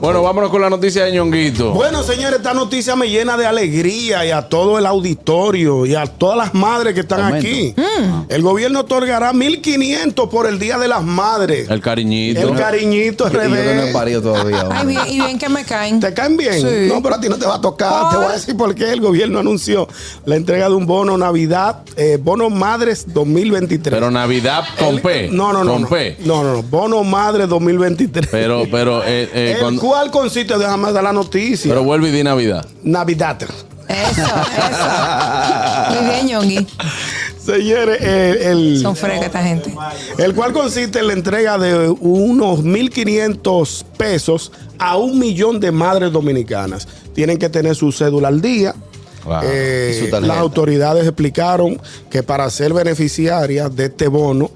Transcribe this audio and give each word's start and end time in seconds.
Bueno, 0.00 0.22
vámonos 0.22 0.50
con 0.50 0.60
la 0.60 0.68
noticia 0.70 1.04
de 1.04 1.12
ñonguito. 1.12 1.72
Bueno, 1.72 2.02
señores, 2.02 2.38
esta 2.38 2.52
noticia 2.54 2.94
me 2.96 3.08
llena 3.08 3.36
de 3.36 3.46
alegría 3.46 4.24
y 4.26 4.30
a 4.30 4.42
todo 4.42 4.78
el 4.78 4.86
auditorio 4.86 5.86
y 5.86 5.94
a 5.94 6.06
todas 6.06 6.36
las 6.36 6.54
madres 6.54 6.94
que 6.94 7.00
están 7.00 7.34
aquí. 7.34 7.74
El 8.28 8.42
gobierno 8.42 8.80
otorgará 8.80 9.32
1.500 9.32 10.28
por 10.28 10.46
el 10.46 10.58
Día 10.58 10.78
de 10.78 10.88
las 10.88 11.02
Madres. 11.02 11.68
El 11.70 11.80
cariñito. 11.80 12.40
El 12.40 12.54
cariñito 12.56 13.28
Y 13.28 13.32
yo 13.32 13.38
no 13.74 13.82
he 13.82 13.92
parido 13.92 14.22
todavía. 14.22 14.68
Ay, 14.70 14.86
bien, 14.86 15.02
y 15.08 15.20
bien 15.20 15.38
que 15.38 15.48
me 15.48 15.64
caen. 15.64 16.00
¿Te 16.00 16.12
caen 16.12 16.36
bien? 16.36 16.54
Sí. 16.60 16.88
No, 16.92 17.02
pero 17.02 17.16
a 17.16 17.20
ti 17.20 17.28
no 17.28 17.36
te 17.36 17.46
va 17.46 17.56
a 17.56 17.60
tocar. 17.60 18.10
Te 18.10 18.16
voy 18.16 18.26
a 18.26 18.32
decir 18.32 18.56
por 18.56 18.74
qué 18.74 18.92
el 18.92 19.00
gobierno 19.00 19.38
anunció 19.38 19.88
la 20.24 20.36
entrega 20.36 20.68
de 20.68 20.74
un 20.74 20.86
bono 20.86 21.16
Navidad, 21.16 21.82
eh, 21.96 22.18
bono 22.20 22.50
Madres 22.50 23.06
2023. 23.12 23.92
Pero 23.94 24.10
Navidad 24.10 24.64
con 24.78 24.98
P. 25.00 25.28
No, 25.30 25.52
no, 25.52 25.64
no. 25.64 25.72
Con 25.72 25.82
no. 25.82 25.88
P. 25.88 26.16
No, 26.20 26.42
no, 26.42 26.52
no. 26.54 26.62
Bono 26.62 27.02
Madre 27.04 27.46
2023. 27.46 28.28
Pero, 28.30 28.64
pero, 28.70 29.02
eh, 29.04 29.28
eh, 29.32 29.52
el 29.54 29.60
cuando- 29.60 29.80
cual 29.86 30.10
consiste, 30.10 30.56
déjame 30.58 30.92
dar 30.92 31.02
la 31.04 31.12
noticia. 31.12 31.70
pero 31.70 31.82
vuelve 31.84 32.08
y 32.08 32.12
di 32.12 32.22
Navidad. 32.22 32.66
Navidad. 32.82 33.38
Eso, 33.42 34.20
eso. 34.20 36.00
Muy 36.00 36.10
bien, 36.10 36.28
Yongi. 36.28 36.66
Señores, 37.38 37.98
eh, 38.00 38.50
el, 38.50 38.80
Son 38.82 38.96
frescas 38.96 39.26
esta 39.26 39.42
gente. 39.42 39.72
el 40.18 40.34
cual 40.34 40.52
consiste 40.52 40.98
en 40.98 41.06
la 41.06 41.12
entrega 41.12 41.56
de 41.58 41.88
unos 42.00 42.64
1.500 42.64 43.84
pesos 43.96 44.50
a 44.78 44.96
un 44.96 45.18
millón 45.18 45.60
de 45.60 45.70
madres 45.70 46.10
dominicanas. 46.12 46.88
Tienen 47.14 47.38
que 47.38 47.48
tener 47.48 47.76
su 47.76 47.92
cédula 47.92 48.28
al 48.28 48.40
día. 48.40 48.74
Wow. 49.24 49.40
Eh, 49.44 49.92
Y 49.92 50.04
su 50.04 50.10
tarjeta. 50.10 50.26
las 50.26 50.38
autoridades 50.38 51.04
explicaron 51.04 51.80
que 52.10 52.22
para 52.24 52.48
ser 52.50 52.72
beneficiarias 52.72 53.74
de 53.74 53.84
este 53.86 54.08
bono 54.08 54.50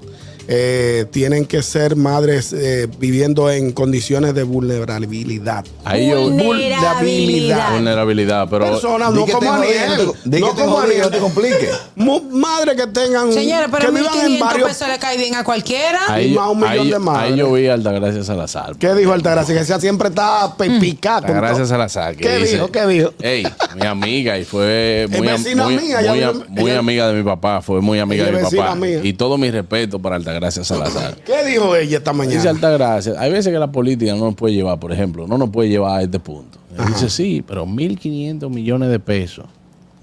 eh, 0.47 1.05
tienen 1.11 1.45
que 1.45 1.61
ser 1.61 1.95
madres 1.95 2.53
eh, 2.53 2.87
viviendo 2.99 3.49
en 3.49 3.71
condiciones 3.71 4.33
de 4.33 4.43
vulnerabilidad. 4.43 5.65
Ahí 5.85 6.09
yo. 6.09 6.29
Vulnerabilidad. 6.29 7.71
Vulnerabilidad, 7.73 8.47
pero. 8.49 8.65
Personas 8.65 9.13
no 9.13 9.25
como 9.25 9.51
Aniel. 9.53 9.91
no 9.97 10.11
te- 10.13 10.29
di 10.29 10.39
No 10.41 10.49
que 10.49 10.55
te 10.55 10.61
como 10.63 10.75
jodí, 10.77 10.85
Aniel. 10.85 11.01
no 11.01 11.09
te 11.09 11.17
complique. 11.19 11.69
Mu- 11.95 12.21
Madres 12.31 12.75
que 12.75 12.87
tengan. 12.87 13.31
Señores, 13.31 13.67
pero 13.71 13.85
que 13.93 13.99
vivan 13.99 14.13
en 14.19 14.31
1.500 14.33 14.39
varios. 14.39 14.67
pesos 14.69 14.87
le 14.87 14.99
cae 14.99 15.17
bien 15.17 15.35
a 15.35 15.43
cualquiera. 15.43 15.99
Ahí, 16.07 16.33
más 16.33 16.49
un 16.49 16.57
millón 16.59 16.71
ahí- 16.79 16.89
de 16.91 16.99
madres. 16.99 17.31
ahí 17.33 17.37
yo 17.37 17.51
vi 17.53 17.67
a 17.67 17.73
Altagracia 17.73 18.23
Salazar. 18.23 18.75
¿Qué 18.77 18.93
dijo 18.95 19.13
Altagracia? 19.13 19.53
Que 19.55 19.61
ella 19.61 19.79
siempre 19.79 20.09
está 20.09 20.55
pe- 20.57 20.69
picada. 20.79 21.21
con 21.21 21.29
Altagracia 21.31 21.57
todo. 21.57 21.67
Salazar. 21.67 22.15
que 22.15 22.23
¿Qué 22.23 22.37
dice, 22.37 22.53
dijo? 22.53 22.71
¿Qué 22.71 22.87
dijo? 22.87 23.13
Ey, 23.21 23.45
mi 23.75 23.85
amiga 23.85 24.37
y 24.39 24.45
fue 24.45 25.07
muy, 25.09 25.27
am- 25.27 25.43
vecina 25.43 25.63
muy, 25.65 25.77
mía, 25.77 26.01
ya 26.01 26.09
muy, 26.49 26.69
ella- 26.71 26.79
amiga 26.79 27.07
de 27.07 27.13
mi 27.13 27.23
papá. 27.23 27.61
Fue 27.61 27.81
muy 27.81 27.99
amiga 27.99 28.23
Ella 28.23 28.31
de 28.31 28.37
mi 28.37 28.43
vecina 28.43 28.63
papá. 28.63 28.75
mía. 28.75 28.99
Y 29.03 29.13
todo 29.13 29.37
mi 29.37 29.51
respeto 29.51 29.99
para 29.99 30.15
Altagracia 30.31 30.63
Salazar. 30.63 31.15
¿Qué 31.23 31.45
dijo 31.45 31.75
ella 31.75 31.97
esta 31.97 32.11
Dice 32.11 32.27
mañana? 32.27 32.49
Altagracia, 32.49 33.13
hay 33.17 33.31
veces 33.31 33.51
que 33.51 33.59
la 33.59 33.71
política 33.71 34.13
no 34.13 34.25
nos 34.25 34.35
puede 34.35 34.53
llevar, 34.53 34.79
por 34.79 34.91
ejemplo, 34.91 35.27
no 35.27 35.37
nos 35.37 35.49
puede 35.49 35.69
llevar 35.69 35.99
a 35.99 36.03
este 36.03 36.19
punto. 36.19 36.59
Dice, 36.87 37.09
sí, 37.09 37.43
pero 37.45 37.65
1.500 37.65 38.49
millones 38.49 38.89
de 38.89 38.99
pesos 38.99 39.45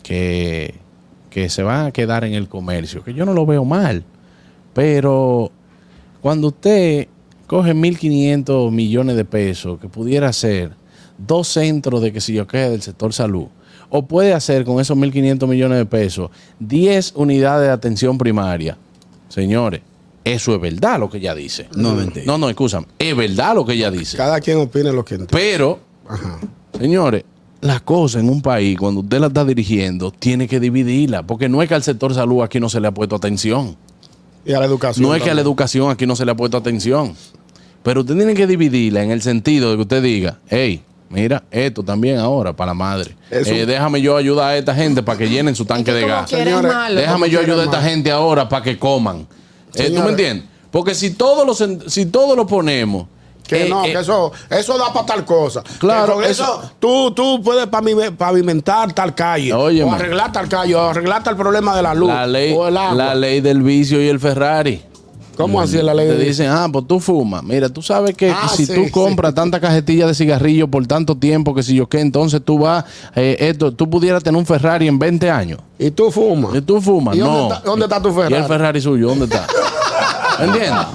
que, 0.02 0.74
que 1.30 1.48
se 1.48 1.62
van 1.62 1.86
a 1.86 1.90
quedar 1.92 2.24
en 2.24 2.34
el 2.34 2.48
comercio, 2.48 3.02
que 3.02 3.14
yo 3.14 3.24
no 3.24 3.32
lo 3.32 3.46
veo 3.46 3.64
mal, 3.64 4.04
pero 4.74 5.50
cuando 6.20 6.48
usted 6.48 7.08
coge 7.46 7.74
1.500 7.74 8.70
millones 8.70 9.16
de 9.16 9.24
pesos, 9.24 9.80
que 9.80 9.88
pudiera 9.88 10.32
ser 10.32 10.72
dos 11.16 11.48
centros 11.48 12.02
de 12.02 12.12
que 12.12 12.20
si 12.20 12.34
yo 12.34 12.46
quede 12.46 12.70
del 12.70 12.82
sector 12.82 13.12
salud, 13.12 13.46
o 13.90 14.06
puede 14.06 14.34
hacer 14.34 14.64
con 14.64 14.80
esos 14.80 14.96
1.500 14.96 15.46
millones 15.46 15.78
de 15.78 15.86
pesos 15.86 16.30
10 16.60 17.14
unidades 17.16 17.66
de 17.66 17.72
atención 17.72 18.18
primaria, 18.18 18.76
señores, 19.28 19.80
eso 20.24 20.54
es 20.54 20.60
verdad 20.60 20.98
lo 20.98 21.08
que 21.10 21.18
ella 21.18 21.34
dice. 21.34 21.68
No, 21.74 21.94
mentira. 21.94 22.24
No, 22.26 22.38
no, 22.38 22.48
escúchame. 22.48 22.86
Es 22.98 23.16
verdad 23.16 23.54
lo 23.54 23.64
que 23.64 23.72
ella 23.74 23.90
dice. 23.90 24.16
Cada 24.16 24.40
quien 24.40 24.58
opine 24.58 24.92
lo 24.92 25.04
que 25.04 25.14
entiende. 25.14 25.32
Pero, 25.32 25.78
señores, 26.78 27.24
la 27.60 27.80
cosa 27.80 28.20
en 28.20 28.28
un 28.28 28.40
país, 28.42 28.78
cuando 28.78 29.00
usted 29.00 29.18
la 29.20 29.26
está 29.28 29.44
dirigiendo, 29.44 30.10
tiene 30.10 30.46
que 30.46 30.60
dividirla. 30.60 31.22
Porque 31.24 31.48
no 31.48 31.62
es 31.62 31.68
que 31.68 31.74
al 31.74 31.82
sector 31.82 32.14
salud 32.14 32.42
aquí 32.42 32.60
no 32.60 32.68
se 32.68 32.80
le 32.80 32.88
ha 32.88 32.92
puesto 32.92 33.16
atención. 33.16 33.76
Y 34.44 34.52
a 34.52 34.60
la 34.60 34.66
educación. 34.66 35.06
No 35.06 35.14
es 35.14 35.22
que 35.22 35.30
a 35.30 35.34
la 35.34 35.40
educación 35.40 35.90
aquí 35.90 36.06
no 36.06 36.14
se 36.16 36.24
le 36.24 36.30
ha 36.32 36.36
puesto 36.36 36.56
atención. 36.56 37.14
Pero 37.82 38.00
usted 38.00 38.14
tiene 38.16 38.34
que 38.34 38.46
dividirla 38.46 39.02
en 39.02 39.10
el 39.10 39.22
sentido 39.22 39.70
de 39.70 39.76
que 39.76 39.82
usted 39.82 40.02
diga, 40.02 40.38
hey, 40.48 40.82
mira, 41.10 41.42
esto 41.50 41.82
también 41.82 42.18
ahora 42.18 42.54
para 42.54 42.70
la 42.70 42.74
madre. 42.74 43.16
Eso- 43.30 43.50
Eh, 43.52 43.66
déjame 43.66 44.00
yo 44.02 44.16
ayudar 44.16 44.50
a 44.50 44.56
esta 44.56 44.74
gente 44.74 45.02
para 45.02 45.18
que 45.18 45.28
llenen 45.28 45.54
su 45.54 45.64
tanque 45.64 45.92
de 45.92 46.06
gas. 46.06 46.30
Señores, 46.30 46.70
malo. 46.72 47.00
Déjame 47.00 47.28
yo 47.30 47.40
ayudar 47.40 47.60
a 47.60 47.64
esta 47.64 47.82
gente 47.82 48.10
ahora 48.10 48.48
para 48.48 48.62
que 48.62 48.78
coman. 48.78 49.26
Eh, 49.74 49.90
¿Tú 49.90 50.02
me 50.02 50.10
entiendes? 50.10 50.46
Porque 50.70 50.94
si 50.94 51.10
todos 51.10 51.46
los 51.46 51.92
si 51.92 52.06
todos 52.06 52.36
lo 52.36 52.46
ponemos. 52.46 53.06
Que 53.46 53.64
eh, 53.64 53.68
no, 53.70 53.82
eh, 53.82 53.92
que 53.92 54.00
eso, 54.00 54.30
eso 54.50 54.76
da 54.76 54.92
para 54.92 55.06
tal 55.06 55.24
cosa. 55.24 55.62
Claro, 55.78 56.18
Que 56.18 56.28
eso, 56.28 56.42
eso- 56.42 56.72
tú, 56.78 57.12
tú 57.12 57.40
puedes 57.42 57.66
pavime- 57.68 58.14
pavimentar 58.14 58.92
tal 58.92 59.14
calle. 59.14 59.54
O 59.54 59.68
arreglar 59.90 60.30
tal 60.32 60.46
calle, 60.50 60.74
o 60.74 60.80
arreglar 60.82 61.22
tal 61.24 61.34
problema 61.34 61.74
de 61.74 61.82
la 61.82 61.94
luz. 61.94 62.08
la 62.10 62.26
ley, 62.26 62.52
o 62.54 62.68
el 62.68 62.76
agua. 62.76 62.94
la 62.94 63.14
ley 63.14 63.40
del 63.40 63.62
vicio 63.62 64.02
y 64.02 64.08
el 64.08 64.20
Ferrari. 64.20 64.82
¿Cómo 65.38 65.60
así 65.60 65.78
es 65.78 65.84
la 65.84 65.94
ley? 65.94 66.08
Te 66.08 66.16
de- 66.16 66.24
dicen, 66.24 66.48
ah, 66.50 66.68
pues 66.70 66.86
tú 66.86 67.00
fumas. 67.00 67.42
Mira, 67.42 67.68
tú 67.68 67.80
sabes 67.80 68.14
que 68.16 68.30
Ah, 68.30 68.48
si 68.54 68.66
sí, 68.66 68.74
tú 68.74 68.84
sí. 68.84 68.90
compras 68.90 69.32
tanta 69.34 69.60
cajetilla 69.60 70.06
de 70.06 70.14
cigarrillo 70.14 70.68
por 70.68 70.86
tanto 70.86 71.16
tiempo, 71.16 71.54
que 71.54 71.62
si 71.62 71.74
yo 71.74 71.88
qué, 71.88 72.00
entonces 72.00 72.42
tú 72.44 72.58
vas, 72.58 72.84
eh, 73.14 73.36
esto, 73.38 73.72
tú 73.72 73.88
pudieras 73.88 74.22
tener 74.22 74.38
un 74.38 74.44
Ferrari 74.44 74.88
en 74.88 74.98
20 74.98 75.30
años. 75.30 75.60
Y 75.78 75.90
tú 75.92 76.10
fumas. 76.10 76.54
Y 76.54 76.60
tú 76.60 76.80
fumas, 76.80 77.16
¿Y 77.16 77.20
no. 77.20 77.26
dónde 77.26 77.54
está- 77.54 77.64
dónde 77.64 77.84
está 77.86 78.02
tu 78.02 78.12
Ferrari? 78.12 78.34
¿Y 78.34 78.38
el 78.38 78.44
Ferrari 78.44 78.80
suyo? 78.80 79.08
¿Dónde 79.08 79.24
está? 79.26 79.46
¿Me 80.40 80.44
entiendes? 80.46 80.86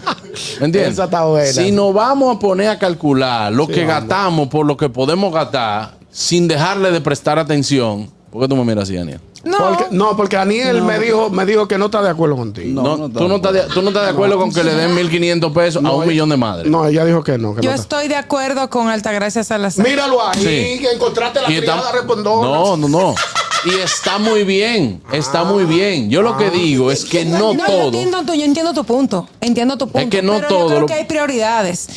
¿Me 0.59 0.65
entiendes? 0.65 1.55
Si 1.55 1.71
nos 1.71 1.93
vamos 1.93 2.35
a 2.35 2.39
poner 2.39 2.67
a 2.69 2.77
calcular 2.77 3.51
lo 3.51 3.67
que 3.67 3.85
gastamos 3.85 4.49
por 4.49 4.65
lo 4.65 4.75
que 4.77 4.89
podemos 4.89 5.33
gastar, 5.33 5.95
sin 6.11 6.47
dejarle 6.47 6.91
de 6.91 7.01
prestar 7.01 7.39
atención, 7.39 8.09
¿por 8.31 8.41
qué 8.41 8.47
tú 8.47 8.55
me 8.55 8.63
miras 8.65 8.83
así, 8.83 8.95
Daniel? 8.95 9.19
No, 9.43 9.57
Porque, 9.57 9.85
no, 9.91 10.15
porque 10.15 10.35
Daniel 10.37 10.81
me 10.83 10.97
dijo 10.99 11.29
me 11.29 11.45
dijo 11.45 11.67
que 11.67 11.77
no 11.77 11.85
está 11.87 12.01
de 12.01 12.09
acuerdo 12.09 12.37
contigo. 12.37 12.81
No, 12.81 12.95
no 12.95 13.09
tú, 13.09 13.27
no 13.27 13.35
estás 13.35 13.51
de, 13.53 13.61
tú 13.63 13.81
no 13.81 13.89
estás 13.89 14.03
de 14.05 14.09
acuerdo 14.11 14.37
con 14.37 14.53
que 14.53 14.63
le 14.63 14.73
den 14.73 14.95
1.500 14.95 15.53
pesos 15.53 15.83
a 15.83 15.91
un 15.91 16.03
ella- 16.03 16.11
millón 16.11 16.29
de 16.29 16.37
madres. 16.37 16.71
No, 16.71 16.87
ella 16.87 17.03
dijo 17.03 17.23
que 17.25 17.37
no. 17.37 17.53
Que 17.53 17.61
yo 17.61 17.69
no 17.69 17.75
estoy 17.75 18.07
de 18.07 18.15
acuerdo 18.15 18.69
con 18.69 18.87
Altagracia 18.87 19.43
Salazar. 19.43 19.85
Míralo 19.85 20.25
ahí, 20.25 20.39
Sí. 20.41 20.81
que 20.81 20.91
encontraste 20.93 21.41
la 21.41 21.51
Y 21.51 21.55
está- 21.57 21.73
criada 21.73 21.91
respondona. 21.91 22.47
No, 22.49 22.77
no, 22.77 22.87
no. 22.87 23.15
Y 23.65 23.79
está 23.79 24.17
muy 24.17 24.43
bien, 24.43 25.01
está 25.13 25.43
muy 25.45 25.63
bien. 25.65 26.09
Yo 26.09 26.21
lo 26.21 26.37
que 26.37 26.49
digo 26.49 26.91
es 26.91 27.05
que 27.05 27.23
no 27.25 27.53
yo 27.53 27.65
todo. 27.65 27.83
entiendo, 27.85 28.23
tu- 28.25 28.33
yo 28.33 28.43
entiendo 28.45 28.73
tu 28.73 28.83
punto. 28.83 29.27
Entiendo 29.41 29.77
tu 29.77 29.87
punto. 29.89 30.09
que 30.09 30.21
no 30.21 30.35
pero 30.35 30.47
todo 30.49 30.59
Yo 30.61 30.67
creo 30.67 30.79
lo- 30.81 30.85
que 30.87 30.93
hay 30.95 31.05
prioridades. 31.05 31.87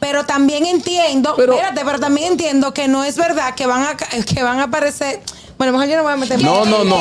Pero 0.00 0.24
también 0.26 0.64
entiendo, 0.64 1.34
Pero- 1.36 1.54
espérate, 1.54 1.80
pero 1.84 1.98
también 1.98 2.32
entiendo 2.32 2.72
que 2.72 2.88
no 2.88 3.04
es 3.04 3.16
verdad 3.16 3.54
que 3.54 3.66
van 3.66 3.82
a 3.84 3.96
ca- 3.96 4.08
que 4.24 4.42
van 4.42 4.60
a 4.60 4.64
aparecer. 4.64 5.20
Bueno, 5.58 5.72
mejor 5.72 5.88
yo 5.88 5.96
no 5.96 6.02
me 6.04 6.10
voy 6.10 6.12
a 6.12 6.16
meter. 6.16 6.42
No, 6.42 6.64
no, 6.64 6.84
no. 6.84 6.96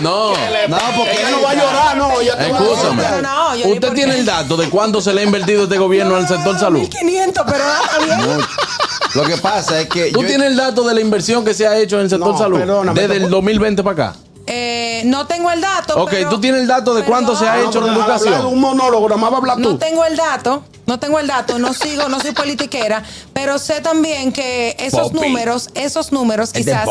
No. 0.00 0.30
No, 0.30 0.78
porque 0.96 1.12
Ella 1.20 1.30
no 1.30 1.42
va 1.42 1.50
a 1.50 1.54
llorar, 1.54 1.96
no. 1.98 2.20
Ella 2.20 2.32
Escúchame. 2.32 3.02
No, 3.22 3.54
yo 3.56 3.68
Usted 3.68 3.92
tiene 3.92 4.14
el 4.18 4.24
dato 4.24 4.56
de 4.56 4.70
cuánto 4.70 5.02
se 5.02 5.12
le 5.12 5.20
ha 5.20 5.24
invertido 5.24 5.64
este 5.64 5.76
gobierno 5.76 6.16
al 6.16 6.26
sector 6.26 6.58
salud. 6.58 6.80
1500, 6.80 7.44
pero 7.46 7.58
está 7.84 8.04
bien. 8.16 8.40
Lo 9.14 9.22
que 9.24 9.36
pasa 9.36 9.80
es 9.80 9.88
que. 9.88 10.10
¿Tú 10.12 10.22
yo- 10.22 10.26
tienes 10.28 10.46
el 10.48 10.56
dato 10.56 10.82
de 10.82 10.94
la 10.94 11.00
inversión 11.02 11.44
que 11.44 11.52
se 11.52 11.66
ha 11.68 11.76
hecho 11.76 11.96
en 11.96 12.02
el 12.04 12.10
sector 12.10 12.32
No, 12.32 12.38
salud 12.38 12.58
perdóname, 12.58 12.98
desde 13.00 13.16
el 13.16 13.28
2020 13.30 13.82
para 13.82 14.08
acá? 14.08 14.18
Eh, 14.46 15.02
no 15.04 15.26
tengo 15.26 15.50
el 15.50 15.60
dato. 15.60 16.00
Ok, 16.02 16.10
pero- 16.10 16.30
¿tú 16.30 16.40
tienes 16.40 16.62
el 16.62 16.66
dato 16.68 16.94
de 16.94 17.02
cuánto 17.04 17.36
se 17.36 17.46
ha 17.46 17.60
hecho 17.60 17.80
déjala 17.82 17.98
educación? 17.98 18.46
un 18.46 18.60
monólogo, 18.60 19.08
nada 19.10 19.20
más 19.20 19.30
va 19.30 19.34
a 19.34 19.38
hablar 19.40 19.58
No 19.58 19.68
tú. 19.70 19.78
tengo 19.78 20.04
el 20.06 20.16
dato, 20.16 20.64
no 20.90 20.98
tengo 20.98 21.20
el 21.20 21.28
dato, 21.28 21.56
no 21.60 21.72
sigo, 21.72 22.08
no 22.08 22.18
soy 22.18 22.32
politiquera, 22.32 23.04
pero 23.32 23.60
sé 23.60 23.80
también 23.80 24.32
que 24.32 24.74
esos 24.80 25.12
números, 25.12 25.70
esos 25.74 26.10
números 26.10 26.52
quizás 26.52 26.88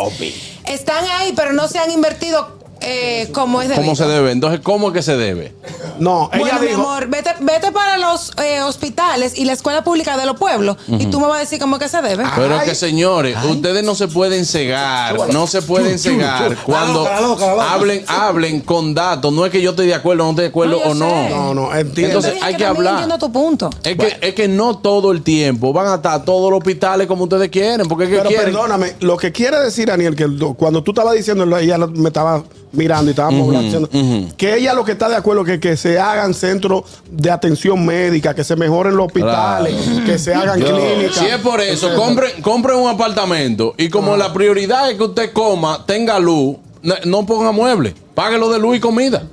están 0.63 1.03
ahí, 1.17 1.33
pero 1.35 1.51
no 1.51 1.67
se 1.67 1.79
han 1.79 1.91
invertido 1.91 2.58
eh, 2.81 3.29
como 3.33 3.61
es 3.61 3.69
de 3.69 3.75
¿Cómo 3.75 3.95
se 3.95 4.05
debe? 4.05 4.31
Entonces, 4.31 4.61
¿cómo 4.61 4.87
es 4.87 4.93
que 4.93 5.01
se 5.01 5.17
debe? 5.17 5.53
No, 5.99 6.29
ella 6.31 6.39
Bueno, 6.41 6.59
mi 6.61 6.67
dijo. 6.67 6.81
amor, 6.81 7.07
vete, 7.07 7.31
vete 7.41 7.71
para 7.71 7.97
los 7.97 8.31
eh, 8.41 8.61
hospitales 8.61 9.37
y 9.37 9.45
la 9.45 9.53
escuela 9.53 9.83
pública 9.83 10.15
de 10.17 10.25
los 10.25 10.37
pueblos 10.37 10.77
y 10.87 11.05
tú 11.07 11.19
me 11.19 11.27
vas 11.27 11.37
a 11.37 11.39
decir 11.41 11.59
cómo 11.59 11.75
es 11.75 11.81
que 11.83 11.89
se 11.89 12.01
debe. 12.01 12.23
Pero 12.35 12.55
es 12.55 12.61
Ay. 12.61 12.69
que, 12.69 12.75
señores, 12.75 13.35
ustedes 13.43 13.83
no 13.83 13.95
se 13.95 14.07
pueden 14.07 14.45
cegar, 14.45 15.17
no 15.33 15.45
se 15.47 15.61
pueden 15.61 15.99
cegar 15.99 16.55
cuando 16.65 17.03
La 17.03 17.19
loca, 17.21 17.45
la 17.47 17.51
loca. 17.53 17.73
hablen, 17.73 18.05
hablen 18.07 18.61
con 18.61 18.93
datos. 18.93 19.33
No 19.33 19.45
es 19.45 19.51
que 19.51 19.61
yo 19.61 19.71
estoy 19.71 19.87
de 19.87 19.93
acuerdo 19.95 20.23
o 20.23 20.25
no 20.27 20.31
estoy 20.31 20.43
de 20.43 20.49
acuerdo 20.49 20.79
No, 20.85 20.91
o 20.91 20.93
no. 20.93 21.09
sé. 21.09 21.29
No, 21.29 21.53
no, 21.53 21.75
entiendo. 21.75 22.17
Entonces, 22.17 22.41
hay 22.41 22.55
que 22.55 22.63
también 22.63 22.87
hablar. 22.87 23.03
entiendo 23.03 23.17
tu 23.17 23.31
punto. 23.31 23.69
Es 23.83 23.97
que, 23.97 24.17
es 24.21 24.33
que 24.33 24.47
no 24.47 24.77
todo 24.77 25.11
el 25.11 25.21
tiempo 25.21 25.73
van 25.73 25.87
a 25.87 25.95
estar 25.95 26.23
todos 26.23 26.49
los 26.49 26.59
hospitales 26.59 27.07
como 27.07 27.23
ustedes 27.25 27.49
quieren, 27.49 27.87
porque 27.87 28.05
es 28.05 28.09
que 28.09 28.17
Pero 28.17 28.29
quieren. 28.29 28.45
perdóname, 28.53 28.93
lo 29.01 29.17
que 29.17 29.31
quiere 29.31 29.59
decir, 29.59 29.87
Daniel, 29.87 30.15
que 30.15 30.25
cuando 30.57 30.81
tú 30.83 30.91
estabas 30.91 31.15
diciendo, 31.15 31.57
ella 31.57 31.77
me 31.77 32.07
estaba 32.07 32.43
mirando 32.71 33.09
y 33.09 33.11
estábamos 33.11 33.47
hablando, 33.47 33.87
diciendo 33.87 34.33
que 34.37 34.55
ella 34.55 34.73
lo 34.73 34.85
que 34.85 34.91
está 34.91 35.09
de 35.09 35.15
acuerdo 35.15 35.43
que, 35.43 35.59
que 35.59 35.75
se 35.75 35.99
hagan 35.99 36.33
centros 36.33 36.83
de 37.09 37.31
atención 37.31 37.85
médica, 37.85 38.33
que 38.33 38.43
se 38.43 38.55
mejoren 38.55 38.95
los 38.95 39.07
hospitales, 39.07 39.75
que 40.05 40.17
se 40.19 40.33
hagan 40.33 40.59
clínicas. 40.59 41.17
Si 41.17 41.25
es 41.25 41.37
por 41.37 41.61
eso, 41.61 41.87
etcétera. 41.87 41.95
compren, 41.95 42.41
compren 42.41 42.77
un 42.77 42.89
apartamento 42.89 43.73
y 43.77 43.89
como 43.89 44.15
la 44.17 44.31
prioridad 44.33 44.89
es 44.91 44.97
que 44.97 45.03
usted 45.03 45.33
coma, 45.33 45.83
tenga 45.85 46.19
luz, 46.19 46.57
no, 46.81 46.95
no 47.05 47.25
ponga 47.25 47.51
muebles, 47.51 47.93
páguelo 48.13 48.49
de 48.51 48.59
luz 48.59 48.77
y 48.77 48.79
comida. 48.79 49.23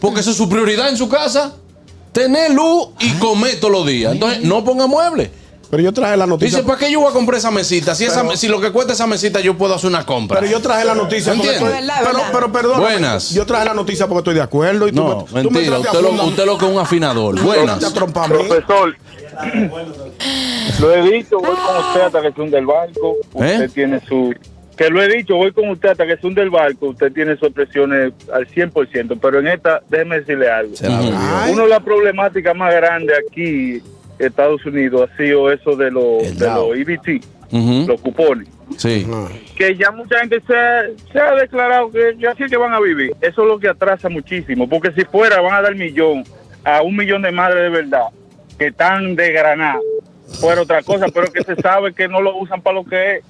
Porque 0.00 0.20
esa 0.20 0.30
es 0.30 0.36
su 0.36 0.48
prioridad 0.48 0.88
en 0.90 0.96
su 0.96 1.08
casa. 1.08 1.54
tener 2.12 2.52
luz 2.52 2.88
y 3.00 3.10
comer 3.18 3.58
todos 3.58 3.72
los 3.72 3.86
días. 3.86 4.12
Entonces, 4.12 4.42
no 4.42 4.64
ponga 4.64 4.86
muebles. 4.86 5.30
Pero 5.70 5.82
yo 5.82 5.92
traje 5.92 6.16
la 6.16 6.26
noticia. 6.26 6.58
Dice, 6.58 6.66
¿para 6.68 6.78
qué 6.78 6.90
yo 6.92 7.00
voy 7.00 7.10
a 7.10 7.12
comprar 7.12 7.38
esa 7.38 7.50
mesita? 7.50 7.94
Si, 7.94 8.04
esa, 8.04 8.22
Pero- 8.22 8.36
si 8.36 8.48
lo 8.48 8.60
que 8.60 8.70
cuesta 8.70 8.92
esa 8.92 9.06
mesita, 9.06 9.40
yo 9.40 9.56
puedo 9.58 9.74
hacer 9.74 9.90
una 9.90 10.06
compra. 10.06 10.38
Pero 10.40 10.50
yo 10.52 10.60
traje 10.60 10.84
la 10.84 10.94
noticia 10.94 11.32
porque 11.34 11.48
¿Entiende? 11.48 11.70
estoy, 11.76 11.86
Verdad, 11.86 12.00
pero, 12.04 12.12
verdad. 12.18 12.30
pero 12.32 12.52
perdón. 12.52 12.80
Buenas. 12.80 13.30
Yo 13.30 13.44
traje 13.46 13.64
la 13.64 13.74
noticia 13.74 14.06
porque 14.06 14.18
estoy 14.20 14.34
de 14.34 14.42
acuerdo 14.42 14.86
y 14.88 14.92
tú 14.92 15.02
no, 15.02 15.26
me, 15.32 15.42
tú 15.42 15.50
me 15.50 15.60
mentira. 15.60 15.78
Usted 15.80 16.00
lo, 16.00 16.10
usted 16.24 16.46
lo 16.46 16.58
que 16.58 16.66
es 16.66 16.72
un 16.72 16.78
afinador. 16.78 17.40
Buenas. 17.42 17.92
Profesor, 17.92 18.96
lo 20.80 20.94
he 20.94 21.02
dicho, 21.10 21.38
voy 21.38 21.56
con 21.56 21.76
usted 21.86 22.00
hasta 22.02 22.22
que 22.22 22.32
se 22.32 22.40
hunde 22.40 22.58
el 22.58 22.66
barco. 22.66 23.16
Usted 23.32 23.62
¿Eh? 23.62 23.68
tiene 23.68 24.00
su. 24.06 24.34
Que 24.76 24.90
lo 24.90 25.02
he 25.02 25.08
dicho, 25.08 25.36
voy 25.36 25.52
con 25.52 25.70
usted 25.70 25.88
hasta 25.90 26.06
que 26.06 26.16
se 26.18 26.26
hunde 26.26 26.42
el 26.42 26.50
barco. 26.50 26.88
Usted 26.88 27.10
tiene 27.12 27.34
sus 27.36 27.44
expresiones 27.48 28.12
al 28.32 28.46
100%. 28.46 29.18
Pero 29.20 29.40
en 29.40 29.48
esta, 29.48 29.80
déjeme 29.88 30.20
decirle 30.20 30.50
algo. 30.50 30.74
Una 31.50 31.62
de 31.62 31.68
las 31.68 31.80
problemáticas 31.82 32.54
más 32.54 32.74
grandes 32.74 33.16
aquí, 33.26 33.80
Estados 34.18 34.64
Unidos, 34.66 35.08
ha 35.12 35.16
sido 35.16 35.50
eso 35.52 35.76
de 35.76 35.90
los 35.90 36.22
de 36.38 36.46
los 36.54 36.76
EBT, 36.76 37.24
los 37.86 38.00
cupones. 38.00 38.48
Sí. 38.76 39.04
Que 39.56 39.76
ya 39.76 39.92
mucha 39.92 40.18
gente 40.18 40.42
se, 40.46 40.56
ha- 40.56 40.86
se 41.12 41.18
ha 41.20 41.34
declarado 41.36 41.90
que, 41.92 42.16
así 42.26 42.42
es 42.42 42.50
que 42.50 42.56
van 42.56 42.72
a 42.74 42.80
vivir. 42.80 43.12
Eso 43.20 43.42
es 43.42 43.48
lo 43.48 43.58
que 43.60 43.68
atrasa 43.68 44.08
muchísimo, 44.08 44.68
porque 44.68 44.90
si 44.92 45.04
fuera 45.04 45.40
van 45.40 45.54
a 45.54 45.62
dar 45.62 45.74
millón 45.76 46.24
a 46.64 46.82
un 46.82 46.96
millón 46.96 47.22
de 47.22 47.30
madres 47.30 47.62
de 47.62 47.68
verdad 47.82 48.06
que 48.58 48.66
están 48.68 49.14
de 49.14 49.30
granada, 49.32 49.78
fuera 50.40 50.62
otra 50.62 50.82
cosa, 50.82 51.06
pero 51.14 51.30
que 51.30 51.44
se 51.44 51.54
sabe 51.56 51.92
que 51.94 52.08
no 52.08 52.20
lo 52.20 52.36
usan 52.38 52.60
para 52.62 52.74
lo 52.74 52.84
que 52.84 53.16
es. 53.16 53.24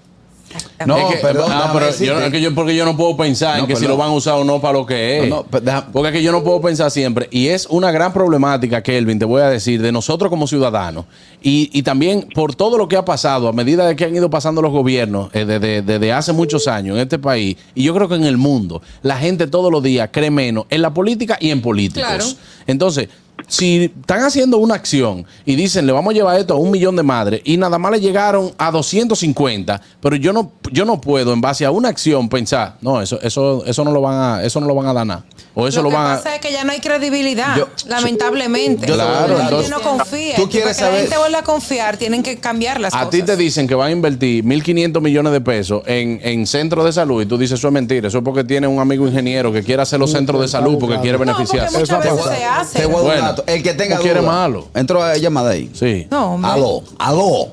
No, 0.87 0.96
Es 0.96 1.16
que- 1.16 1.20
perdón. 1.22 1.50
ah, 1.52 1.70
pero 1.72 1.87
yo, 1.98 2.20
es 2.20 2.31
que 2.31 2.40
yo- 2.40 2.54
porque 2.54 2.75
yo 2.75 2.84
no 2.84 2.96
puedo 2.96 3.16
pensar 3.16 3.56
No, 3.56 3.62
en 3.64 3.66
que 3.69 3.76
si 3.76 3.87
lo 3.87 3.96
van 3.96 4.10
a 4.10 4.12
usar 4.12 4.34
o 4.34 4.44
no 4.44 4.60
para 4.60 4.75
lo 4.78 4.87
que 4.87 5.19
es. 5.19 5.28
No, 5.28 5.37
no, 5.37 5.46
pero 5.50 5.64
deja- 5.64 5.87
porque 5.93 6.08
es 6.08 6.14
que 6.14 6.22
yo 6.22 6.32
no 6.32 6.43
puedo 6.44 6.60
pensar 6.60 6.90
siempre. 6.90 7.28
Y 7.31 7.48
es 7.48 7.66
una 7.69 7.90
gran 7.90 8.12
problemática, 8.12 8.82
Kelvin, 8.82 9.19
te 9.19 9.25
voy 9.25 9.43
a 9.43 9.48
decir, 9.48 9.82
de 9.82 9.93
nosotros 9.93 10.31
como 10.31 10.46
ciudadanos. 10.46 11.04
Y, 11.43 11.70
y 11.72 11.82
también 11.82 12.28
por 12.34 12.54
todo 12.54 12.78
lo 12.78 12.88
que 12.88 12.96
ha 12.96 13.04
pasado 13.04 13.48
a 13.48 13.52
medida 13.52 13.87
de 13.87 13.96
que 13.96 14.04
han 14.04 14.14
ido 14.16 14.31
pasando 14.31 14.62
los 14.62 14.72
gobiernos 14.72 15.28
eh, 15.34 15.44
desde, 15.44 15.82
desde 15.82 16.12
hace 16.12 16.32
muchos 16.32 16.69
años 16.69 16.96
en 16.96 17.02
este 17.02 17.19
país. 17.19 17.56
Y 17.75 17.82
yo 17.84 17.94
creo 17.94 18.08
que 18.08 18.14
en 18.14 18.25
el 18.25 18.37
mundo, 18.37 18.82
la 19.02 19.16
gente 19.19 19.46
todos 19.46 19.70
los 19.70 19.82
días 19.82 20.08
cree 20.12 20.31
menos 20.31 20.64
en 20.70 20.82
la 20.82 20.94
política 20.94 21.37
y 21.40 21.50
en 21.50 21.60
políticos. 21.60 22.08
Claro. 22.08 22.25
Entonces, 22.66 23.08
si 23.48 23.84
están 23.84 24.22
haciendo 24.22 24.58
una 24.58 24.74
acción 24.74 25.24
y 25.44 25.56
dicen 25.56 25.86
le 25.86 25.92
vamos 25.92 26.12
a 26.12 26.14
llevar 26.14 26.38
esto 26.38 26.54
a 26.54 26.56
un 26.56 26.70
millón 26.70 26.96
de 26.96 27.02
madres 27.02 27.42
y 27.44 27.56
nada 27.56 27.78
más 27.78 27.92
le 27.92 28.00
llegaron 28.00 28.52
a 28.58 28.70
250, 28.70 29.80
pero 30.00 30.16
yo 30.16 30.32
no, 30.32 30.52
yo 30.72 30.84
no 30.84 31.00
puedo 31.00 31.32
en 31.32 31.40
base 31.40 31.64
a 31.64 31.70
una 31.70 31.88
acción 31.88 32.28
pensar, 32.28 32.76
no, 32.80 33.00
eso, 33.00 33.20
eso, 33.22 33.64
eso 33.64 33.84
no 33.84 33.92
lo 33.92 34.00
van 34.00 34.38
a, 34.38 34.44
eso 34.44 34.60
no 34.60 34.66
lo 34.66 34.74
van 34.74 34.86
a 34.86 34.92
dar 34.92 35.06
nada. 35.06 35.24
O 35.58 35.66
eso 35.66 35.78
lo 35.78 35.84
lo, 35.84 35.88
que 35.90 35.96
van 35.96 36.12
a. 36.12 36.16
pasa 36.16 36.34
es 36.34 36.40
que 36.42 36.52
ya 36.52 36.64
no 36.64 36.72
hay 36.72 36.80
credibilidad, 36.80 37.56
Yo- 37.56 37.68
lamentablemente. 37.88 38.86
yo 38.86 38.92
a 38.92 38.96
la 38.98 39.04
Claro, 39.26 39.38
gente 39.38 39.68
no 39.70 39.80
confía. 39.80 40.36
Tú 40.36 40.50
quieres 40.50 40.76
para 40.76 40.76
que 40.76 40.82
la 40.82 40.86
saber- 40.88 41.00
gente 41.00 41.16
vuelva 41.18 41.38
a 41.38 41.42
confiar, 41.44 41.96
tienen 41.96 42.22
que 42.22 42.36
cambiar 42.38 42.78
las 42.78 42.92
A 42.92 42.98
cosas. 42.98 43.10
ti 43.10 43.22
te 43.22 43.36
dicen 43.36 43.66
que 43.66 43.74
van 43.74 43.88
a 43.88 43.90
invertir 43.92 44.44
1.500 44.44 45.00
millones 45.00 45.32
de 45.32 45.40
pesos 45.40 45.82
en, 45.86 46.20
en 46.22 46.46
centros 46.46 46.84
de 46.84 46.92
salud 46.92 47.22
y 47.22 47.26
tú 47.26 47.38
dices 47.38 47.58
eso 47.58 47.68
es 47.68 47.72
mentira. 47.72 48.08
Eso 48.08 48.18
es 48.18 48.24
porque 48.24 48.44
tiene 48.44 48.66
un 48.66 48.78
amigo 48.80 49.06
ingeniero 49.06 49.50
que 49.50 49.62
quiere 49.62 49.80
hacer 49.82 49.98
los 49.98 50.12
centros 50.12 50.40
de 50.42 50.48
salud 50.48 50.76
porque 50.78 50.96
quiere 51.00 51.12
No, 51.12 51.24
porque 51.24 51.32
beneficiarse. 51.32 51.78
muchas 51.78 52.04
Eso 52.04 52.16
veces 52.16 52.36
se 52.38 52.44
hace. 52.44 52.78
Te 52.80 52.84
voy 52.86 52.94
a 52.94 52.98
dar 52.98 53.00
un 53.02 53.06
Bueno, 53.08 53.22
dato. 53.22 53.44
El 53.46 53.62
que 53.62 53.72
tenga 53.72 53.96
tú 53.96 54.02
quieres 54.02 54.22
duda, 54.22 54.32
malo. 54.32 54.68
Entró 54.74 55.02
a 55.02 55.16
llamada 55.16 55.50
ahí. 55.52 55.70
Sí. 55.72 56.06
No, 56.10 56.34
hombre. 56.34 56.50
Aló, 56.50 56.82
aló. 56.98 57.48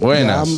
Buenas. 0.00 0.48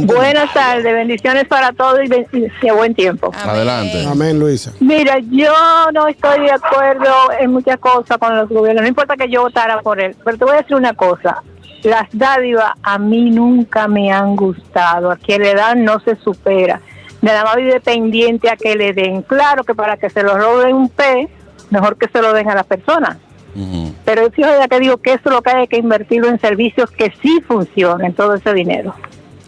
Tengo 0.00 0.14
Buenas 0.14 0.52
tardes, 0.54 0.84
bendiciones 0.84 1.46
para 1.46 1.72
todos 1.72 2.00
y, 2.04 2.08
ben- 2.08 2.26
y 2.62 2.68
a 2.68 2.72
buen 2.74 2.94
tiempo. 2.94 3.30
Amén. 3.34 3.50
Adelante. 3.56 4.06
Amén, 4.06 4.38
Luisa. 4.38 4.72
Mira, 4.80 5.18
yo 5.30 5.52
no 5.92 6.06
estoy 6.08 6.40
de 6.40 6.50
acuerdo 6.52 7.12
en 7.38 7.52
muchas 7.52 7.78
cosas 7.78 8.18
con 8.18 8.36
los 8.36 8.48
gobiernos, 8.48 8.82
no 8.82 8.88
importa 8.88 9.16
que 9.16 9.28
yo 9.28 9.42
votara 9.42 9.80
por 9.80 10.00
él, 10.00 10.16
pero 10.24 10.38
te 10.38 10.44
voy 10.44 10.54
a 10.54 10.58
decir 10.58 10.76
una 10.76 10.94
cosa, 10.94 11.42
las 11.82 12.08
dádivas 12.12 12.72
a 12.82 12.98
mí 12.98 13.30
nunca 13.30 13.88
me 13.88 14.10
han 14.12 14.36
gustado, 14.36 15.10
a 15.10 15.16
quien 15.16 15.42
le 15.42 15.54
dan 15.54 15.84
no 15.84 16.00
se 16.00 16.16
supera, 16.16 16.80
nada 17.20 17.44
más 17.44 17.56
vive 17.56 17.80
pendiente 17.80 18.48
a 18.50 18.56
que 18.56 18.74
le 18.76 18.92
den, 18.92 19.22
claro 19.22 19.64
que 19.64 19.74
para 19.74 19.96
que 19.96 20.08
se 20.10 20.22
lo 20.22 20.36
roben 20.38 20.74
un 20.74 20.88
pez, 20.88 21.28
mejor 21.70 21.96
que 21.96 22.08
se 22.08 22.22
lo 22.22 22.32
den 22.32 22.48
a 22.50 22.54
la 22.54 22.64
persona, 22.64 23.18
Ujú. 23.54 23.92
pero 24.04 24.28
yo 24.28 24.46
ya 24.46 24.68
que 24.68 24.80
digo 24.80 24.96
que 24.98 25.10
eso 25.14 25.22
es 25.26 25.32
lo 25.32 25.42
que 25.42 25.50
hay 25.50 25.66
que 25.68 25.76
invertirlo 25.76 26.28
en 26.28 26.40
servicios 26.40 26.90
que 26.90 27.12
sí 27.20 27.40
funcionen, 27.46 28.14
todo 28.14 28.34
ese 28.34 28.54
dinero. 28.54 28.94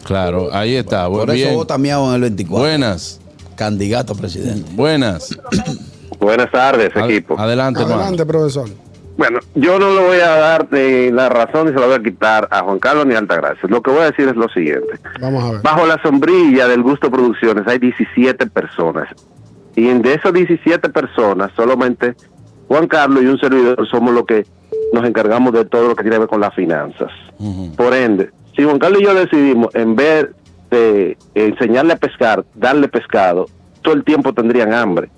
Claro, 0.04 0.48
ahí 0.52 0.76
está. 0.76 1.08
Por 1.08 1.30
Bien. 1.32 1.48
eso 1.48 1.56
vota 1.56 1.78
miau 1.78 2.06
en 2.08 2.14
el 2.14 2.20
24. 2.22 2.58
Buenas. 2.62 3.20
Candidato 3.56 4.12
a 4.12 4.16
presidente. 4.16 4.70
Buenas. 4.74 5.36
Buenas 6.18 6.50
tardes, 6.50 6.94
Ad- 6.96 7.08
equipo. 7.10 7.38
Adelante, 7.38 7.80
hermano. 7.80 8.00
Adelante, 8.02 8.26
profesor. 8.26 8.68
Bueno, 9.16 9.38
yo 9.54 9.78
no 9.78 9.94
le 9.94 10.00
voy 10.00 10.16
a 10.18 10.30
dar 10.30 10.68
eh, 10.72 11.10
la 11.12 11.28
razón 11.28 11.66
ni 11.68 11.72
se 11.72 11.78
la 11.78 11.86
voy 11.86 11.94
a 11.94 12.02
quitar 12.02 12.48
a 12.50 12.62
Juan 12.64 12.80
Carlos 12.80 13.06
ni 13.06 13.14
a 13.14 13.18
Altagracia. 13.18 13.68
Lo 13.68 13.80
que 13.80 13.90
voy 13.92 14.00
a 14.00 14.06
decir 14.10 14.26
es 14.28 14.34
lo 14.34 14.48
siguiente. 14.48 14.98
Vamos 15.20 15.44
a 15.44 15.52
ver. 15.52 15.62
Bajo 15.62 15.86
la 15.86 16.02
sombrilla 16.02 16.66
del 16.66 16.82
Gusto 16.82 17.10
Producciones 17.12 17.64
hay 17.68 17.78
17 17.78 18.46
personas. 18.48 19.08
Y 19.76 19.84
de 19.86 20.14
esas 20.14 20.32
17 20.32 20.88
personas, 20.88 21.52
solamente 21.54 22.14
Juan 22.66 22.88
Carlos 22.88 23.22
y 23.22 23.26
un 23.26 23.38
servidor 23.38 23.86
somos 23.88 24.12
los 24.12 24.24
que 24.26 24.46
nos 24.92 25.04
encargamos 25.06 25.52
de 25.52 25.64
todo 25.64 25.88
lo 25.88 25.94
que 25.96 26.02
tiene 26.02 26.16
que 26.16 26.20
ver 26.20 26.28
con 26.28 26.40
las 26.40 26.54
finanzas. 26.54 27.10
Por 27.76 27.94
ende, 27.94 28.30
si 28.56 28.64
Juan 28.64 28.78
Carlos 28.78 29.00
y 29.00 29.04
yo 29.04 29.14
decidimos, 29.14 29.74
en 29.74 29.96
vez 29.96 30.28
de 30.70 31.16
enseñarle 31.34 31.94
a 31.94 31.96
pescar, 31.96 32.44
darle 32.54 32.88
pescado, 32.88 33.46
todo 33.82 33.94
el 33.94 34.04
tiempo 34.04 34.32
tendrían 34.32 34.72
hambre. 34.72 35.10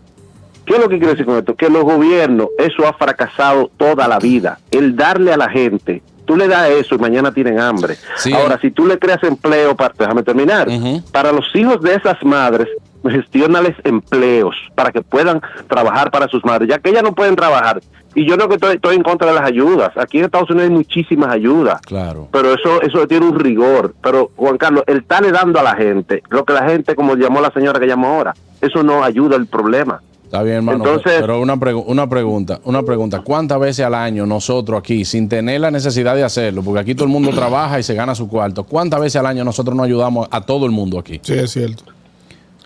¿Qué 0.65 0.75
es 0.75 0.81
lo 0.81 0.89
que 0.89 0.99
quiero 0.99 1.13
decir 1.13 1.27
con 1.27 1.39
esto? 1.39 1.55
Que 1.55 1.71
los 1.71 1.85
gobiernos, 1.85 2.49
eso 2.59 2.87
ha 2.87 2.93
fracasado 2.93 3.71
toda 3.77 4.09
la 4.09 4.19
vida. 4.19 4.59
El 4.71 4.97
darle 4.97 5.33
a 5.33 5.37
la 5.37 5.49
gente, 5.49 6.03
tú 6.25 6.37
le 6.37 6.49
das 6.49 6.69
eso 6.71 6.97
y 6.97 6.99
mañana 6.99 7.33
tienen 7.33 7.61
hambre. 7.61 7.97
Sí. 8.17 8.33
Ahora, 8.33 8.59
si 8.61 8.73
tú 8.73 8.85
le 8.85 8.99
creas 8.99 9.23
empleo, 9.23 9.77
para, 9.77 9.95
déjame 9.97 10.25
terminar, 10.25 10.69
para 11.13 11.31
los 11.31 11.45
hijos 11.55 11.81
de 11.83 11.95
esas 11.95 12.23
madres, 12.25 12.69
gestionales 13.11 13.75
empleos 13.85 14.55
para 14.75 14.91
que 14.93 15.03
puedan 15.03 15.41
trabajar 15.69 16.11
para 16.11 16.29
sus 16.29 16.45
madres, 16.45 16.69
ya 16.69 16.79
que 16.79 16.91
ellas 16.91 17.03
no 17.03 17.15
pueden 17.15 17.37
trabajar. 17.37 17.81
Y 18.15 18.25
yo 18.27 18.37
no 18.39 18.49
que 18.49 18.55
estoy, 18.55 18.77
estoy 18.77 18.97
en 18.97 19.03
contra 19.03 19.29
de 19.29 19.35
las 19.35 19.45
ayudas. 19.45 19.91
Aquí 19.97 20.19
en 20.19 20.25
Estados 20.25 20.49
Unidos 20.49 20.71
hay 20.71 20.75
muchísimas 20.75 21.29
ayudas. 21.35 21.81
Claro. 21.83 22.29
Pero 22.33 22.55
eso 22.55 22.81
eso 22.81 23.07
tiene 23.07 23.27
un 23.27 23.39
rigor. 23.39 23.95
Pero, 24.03 24.31
Juan 24.37 24.57
Carlos, 24.57 24.85
el 24.87 24.99
estarle 24.99 25.33
dando 25.33 25.61
a 25.61 25.63
la 25.63 25.75
gente, 25.77 26.23
lo 26.31 26.45
que 26.47 26.55
la 26.55 26.67
gente, 26.67 26.95
como 26.95 27.15
llamó 27.17 27.43
la 27.43 27.51
señora 27.51 27.79
que 27.79 27.87
llamó 27.87 28.09
ahora, 28.09 28.35
eso 28.63 28.83
no 28.83 29.05
ayuda 29.05 29.37
el 29.37 29.47
problema. 29.47 30.01
Está 30.25 30.43
bien, 30.43 30.57
hermano. 30.57 30.83
Entonces- 30.83 31.21
pero 31.21 31.41
una, 31.43 31.57
pregu- 31.57 31.85
una 31.87 32.09
pregunta, 32.09 32.59
una 32.65 32.83
pregunta. 32.83 33.21
¿Cuántas 33.21 33.61
veces 33.61 33.85
al 33.85 33.95
año 33.95 34.25
nosotros 34.25 34.79
aquí, 34.81 35.05
sin 35.05 35.29
tener 35.29 35.61
la 35.61 35.71
necesidad 35.71 36.17
de 36.17 36.25
hacerlo, 36.25 36.63
porque 36.63 36.81
aquí 36.81 36.95
todo 36.95 37.05
el 37.05 37.13
mundo 37.13 37.31
trabaja 37.33 37.79
y 37.79 37.83
se 37.83 37.95
gana 37.95 38.15
su 38.15 38.29
cuarto, 38.29 38.65
¿cuántas 38.65 38.99
veces 38.99 39.17
al 39.21 39.27
año 39.27 39.45
nosotros 39.45 39.77
nos 39.77 39.85
ayudamos 39.85 40.27
a 40.31 40.41
todo 40.41 40.65
el 40.65 40.73
mundo 40.73 40.99
aquí? 40.99 41.21
Sí, 41.23 41.35
es 41.35 41.51
cierto. 41.53 41.85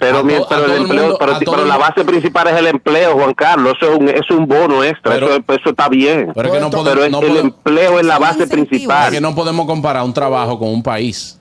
Pero, 0.01 0.25
mi- 0.25 0.33
pero 0.49 0.65
el 0.65 0.73
empleo, 0.83 1.03
mundo- 1.03 1.17
pero, 1.21 1.39
pero 1.39 1.65
la 1.67 1.77
base 1.77 2.05
principal 2.05 2.49
es 2.49 2.55
el 2.57 2.67
empleo, 2.69 3.13
Juan 3.13 3.35
Carlos. 3.35 3.75
Eso 3.81 3.93
es 3.93 3.99
un, 3.99 4.09
eso 4.09 4.25
es 4.25 4.31
un 4.31 4.47
bono 4.49 4.83
extra. 4.83 5.13
Pero- 5.13 5.27
eso, 5.29 5.43
eso 5.49 5.71
está 5.71 5.89
bien. 5.91 6.33
Pero 6.35 6.49
es 6.49 6.55
que 6.55 6.61
no 6.61 6.71
Pero 6.71 6.83
podemos, 6.83 6.95
Pero 6.95 7.05
es- 7.05 7.11
no 7.13 7.19
el 7.21 7.27
podemos- 7.29 7.53
empleo 7.55 8.01
es 8.01 8.07
la 8.07 8.19
base 8.19 8.47
principal. 8.47 9.05
es 9.09 9.13
que 9.13 9.21
no 9.21 9.35
podemos 9.35 9.67
comparar 9.67 10.03
un 10.03 10.15
trabajo 10.15 10.59
con 10.59 10.69
un 10.69 10.83
país. 10.83 11.39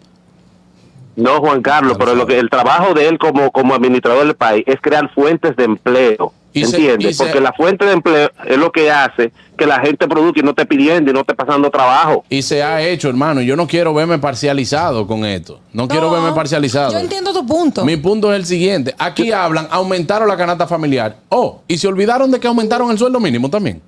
No, 1.16 1.40
Juan 1.40 1.62
Carlos, 1.62 1.98
pero 1.98 2.16
lo 2.16 2.26
que 2.28 2.38
el 2.38 2.50
trabajo 2.50 2.94
de 2.94 3.08
él 3.08 3.18
como, 3.18 3.52
como 3.52 3.74
administrador 3.74 4.26
del 4.26 4.36
país 4.36 4.64
es 4.68 4.80
crear 4.82 5.10
fuentes 5.14 5.56
de 5.56 5.64
empleo. 5.66 6.34
¿Entiendes? 6.54 7.18
se- 7.18 7.24
Porque 7.24 7.40
la 7.42 7.54
fuente 7.54 7.86
de 7.86 7.92
empleo 7.94 8.30
es 8.46 8.58
lo 8.58 8.72
que 8.72 8.90
hace 8.92 9.32
que 9.58 9.66
la 9.66 9.80
gente 9.82 10.08
produzca 10.08 10.40
y 10.40 10.44
no 10.44 10.52
esté 10.52 10.66
pidiendo 10.66 11.12
y 11.12 11.14
no 11.14 11.20
esté 11.22 11.36
pasando 11.36 11.70
trabajo. 11.70 12.24
Y 12.30 12.42
se 12.42 12.64
ha 12.64 12.82
hecho, 12.82 13.10
hermano. 13.10 13.42
Yo 13.42 13.56
no 13.56 13.68
quiero 13.68 13.94
verme 13.94 14.18
parcializado 14.18 15.06
con 15.06 15.26
esto. 15.26 15.60
No, 15.74 15.88
quiero 15.88 16.08
No, 16.08 16.14
verme 16.14 16.32
parcializado. 16.34 16.94
Yo 16.94 17.00
entiendo 17.00 17.34
tu 17.34 17.46
punto. 17.46 17.84
Mi 17.86 17.98
punto 17.98 18.32
es 18.34 18.40
el 18.40 18.46
siguiente. 18.46 18.96
Aquí 18.98 19.32
hablan, 19.32 19.68
aumentaron 19.70 20.28
la 20.28 20.38
canasta 20.38 20.66
familiar. 20.66 21.18
Oh, 21.30 21.62
y 21.68 21.78
se 21.78 21.88
olvidaron 21.88 22.32
de 22.32 22.40
que 22.40 22.48
aumentaron 22.48 22.90
el 22.90 22.98
sueldo 22.98 23.20
mínimo 23.20 23.50
también. 23.50 23.82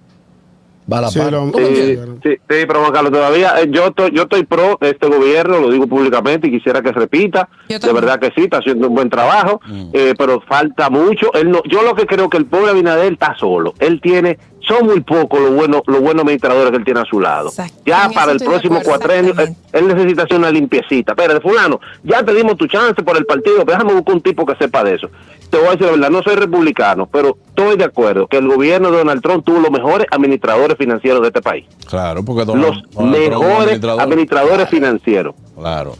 Va 0.91 0.97
a 0.97 1.01
la 1.01 1.07
Sí, 1.09 1.19
par. 1.19 1.31
lo- 1.31 1.51
¿Tú 1.51 1.59
me 1.59 1.67
Sí, 1.67 1.95
sí, 2.23 2.29
sí, 2.29 2.37
pero 2.47 2.79
Juan 2.81 2.91
Carlos, 2.91 3.11
todavía 3.11 3.61
eh, 3.61 3.67
yo 3.69 3.87
estoy, 3.87 4.11
yo 4.13 4.23
estoy 4.23 4.43
pro 4.45 4.77
de 4.81 4.89
este 4.89 5.07
gobierno, 5.07 5.59
lo 5.59 5.69
digo 5.71 5.87
públicamente 5.87 6.47
y 6.47 6.51
quisiera 6.51 6.81
que 6.81 6.91
repita. 6.91 7.47
Yo 7.69 7.79
De 7.79 7.93
verdad 7.93 8.19
que 8.19 8.27
sí, 8.35 8.43
está 8.43 8.57
haciendo 8.57 8.87
un 8.87 8.95
buen 8.95 9.09
trabajo, 9.09 9.61
eh, 9.93 10.13
pero 10.17 10.41
falta 10.41 10.89
mucho. 10.89 11.31
Él 11.33 11.51
no, 11.51 11.61
yo 11.69 11.81
lo 11.83 11.93
que 11.95 12.05
creo 12.05 12.29
que 12.29 12.37
el 12.37 12.45
pobre 12.45 12.71
Abinader 12.71 13.13
está 13.13 13.35
solo. 13.35 13.73
Él 13.79 14.01
tiene, 14.01 14.37
son 14.77 14.85
muy 14.87 15.01
pocos 15.01 15.39
los 15.41 15.53
buenos, 15.53 15.81
los 15.87 15.99
buenos 16.01 16.21
administradores 16.23 16.71
que 16.71 16.77
él 16.77 16.85
tiene 16.85 16.99
a 17.01 17.05
su 17.05 17.19
lado. 17.19 17.49
Exacto. 17.49 17.75
Ya 17.85 18.05
En 18.05 18.13
para 18.13 18.31
el 18.31 18.39
próximo 18.39 18.75
acuerdo, 18.77 18.89
cuatrenio, 18.99 19.31
él, 19.33 19.39
exactamente. 19.39 19.77
él 19.79 19.87
necesita 19.87 20.23
hacer 20.23 20.37
una 20.37 20.51
limpiecita. 20.51 21.15
Pero 21.15 21.33
de 21.33 21.41
fulano, 21.41 21.79
ya 22.03 22.23
te 22.23 22.33
dimos 22.33 22.57
tu 22.57 22.67
chance 22.67 23.01
por 23.03 23.17
el 23.17 23.25
partido, 23.25 23.57
pero 23.65 23.77
déjame 23.77 23.93
buscar 23.93 24.15
un 24.15 24.21
tipo 24.21 24.45
que 24.45 24.55
sepa 24.55 24.83
de 24.83 24.95
eso. 24.95 25.09
Te 25.49 25.57
voy 25.57 25.67
a 25.67 25.71
decir 25.71 25.85
la 25.87 25.91
verdad, 25.93 26.09
no 26.09 26.23
soy 26.23 26.35
republicano, 26.35 27.07
pero 27.11 27.37
estoy 27.49 27.75
de 27.75 27.83
acuerdo 27.83 28.27
que 28.27 28.37
el 28.37 28.47
gobierno 28.47 28.89
de 28.91 28.97
Donald 28.99 29.21
Trump 29.21 29.43
tuvo 29.45 29.59
los 29.59 29.71
mejores 29.71 30.07
administradores 30.11 30.77
financieros 30.77 31.21
de 31.21 31.27
este 31.27 31.41
país 31.41 31.65
Claro, 31.89 32.23
porque 32.23 32.45
Donald- 32.45 32.65
los 32.75 32.91
Donald 32.93 33.17
mejores 33.17 33.57
administrador. 33.57 34.01
administradores 34.01 34.69
financieros. 34.69 35.35
Claro. 35.57 35.95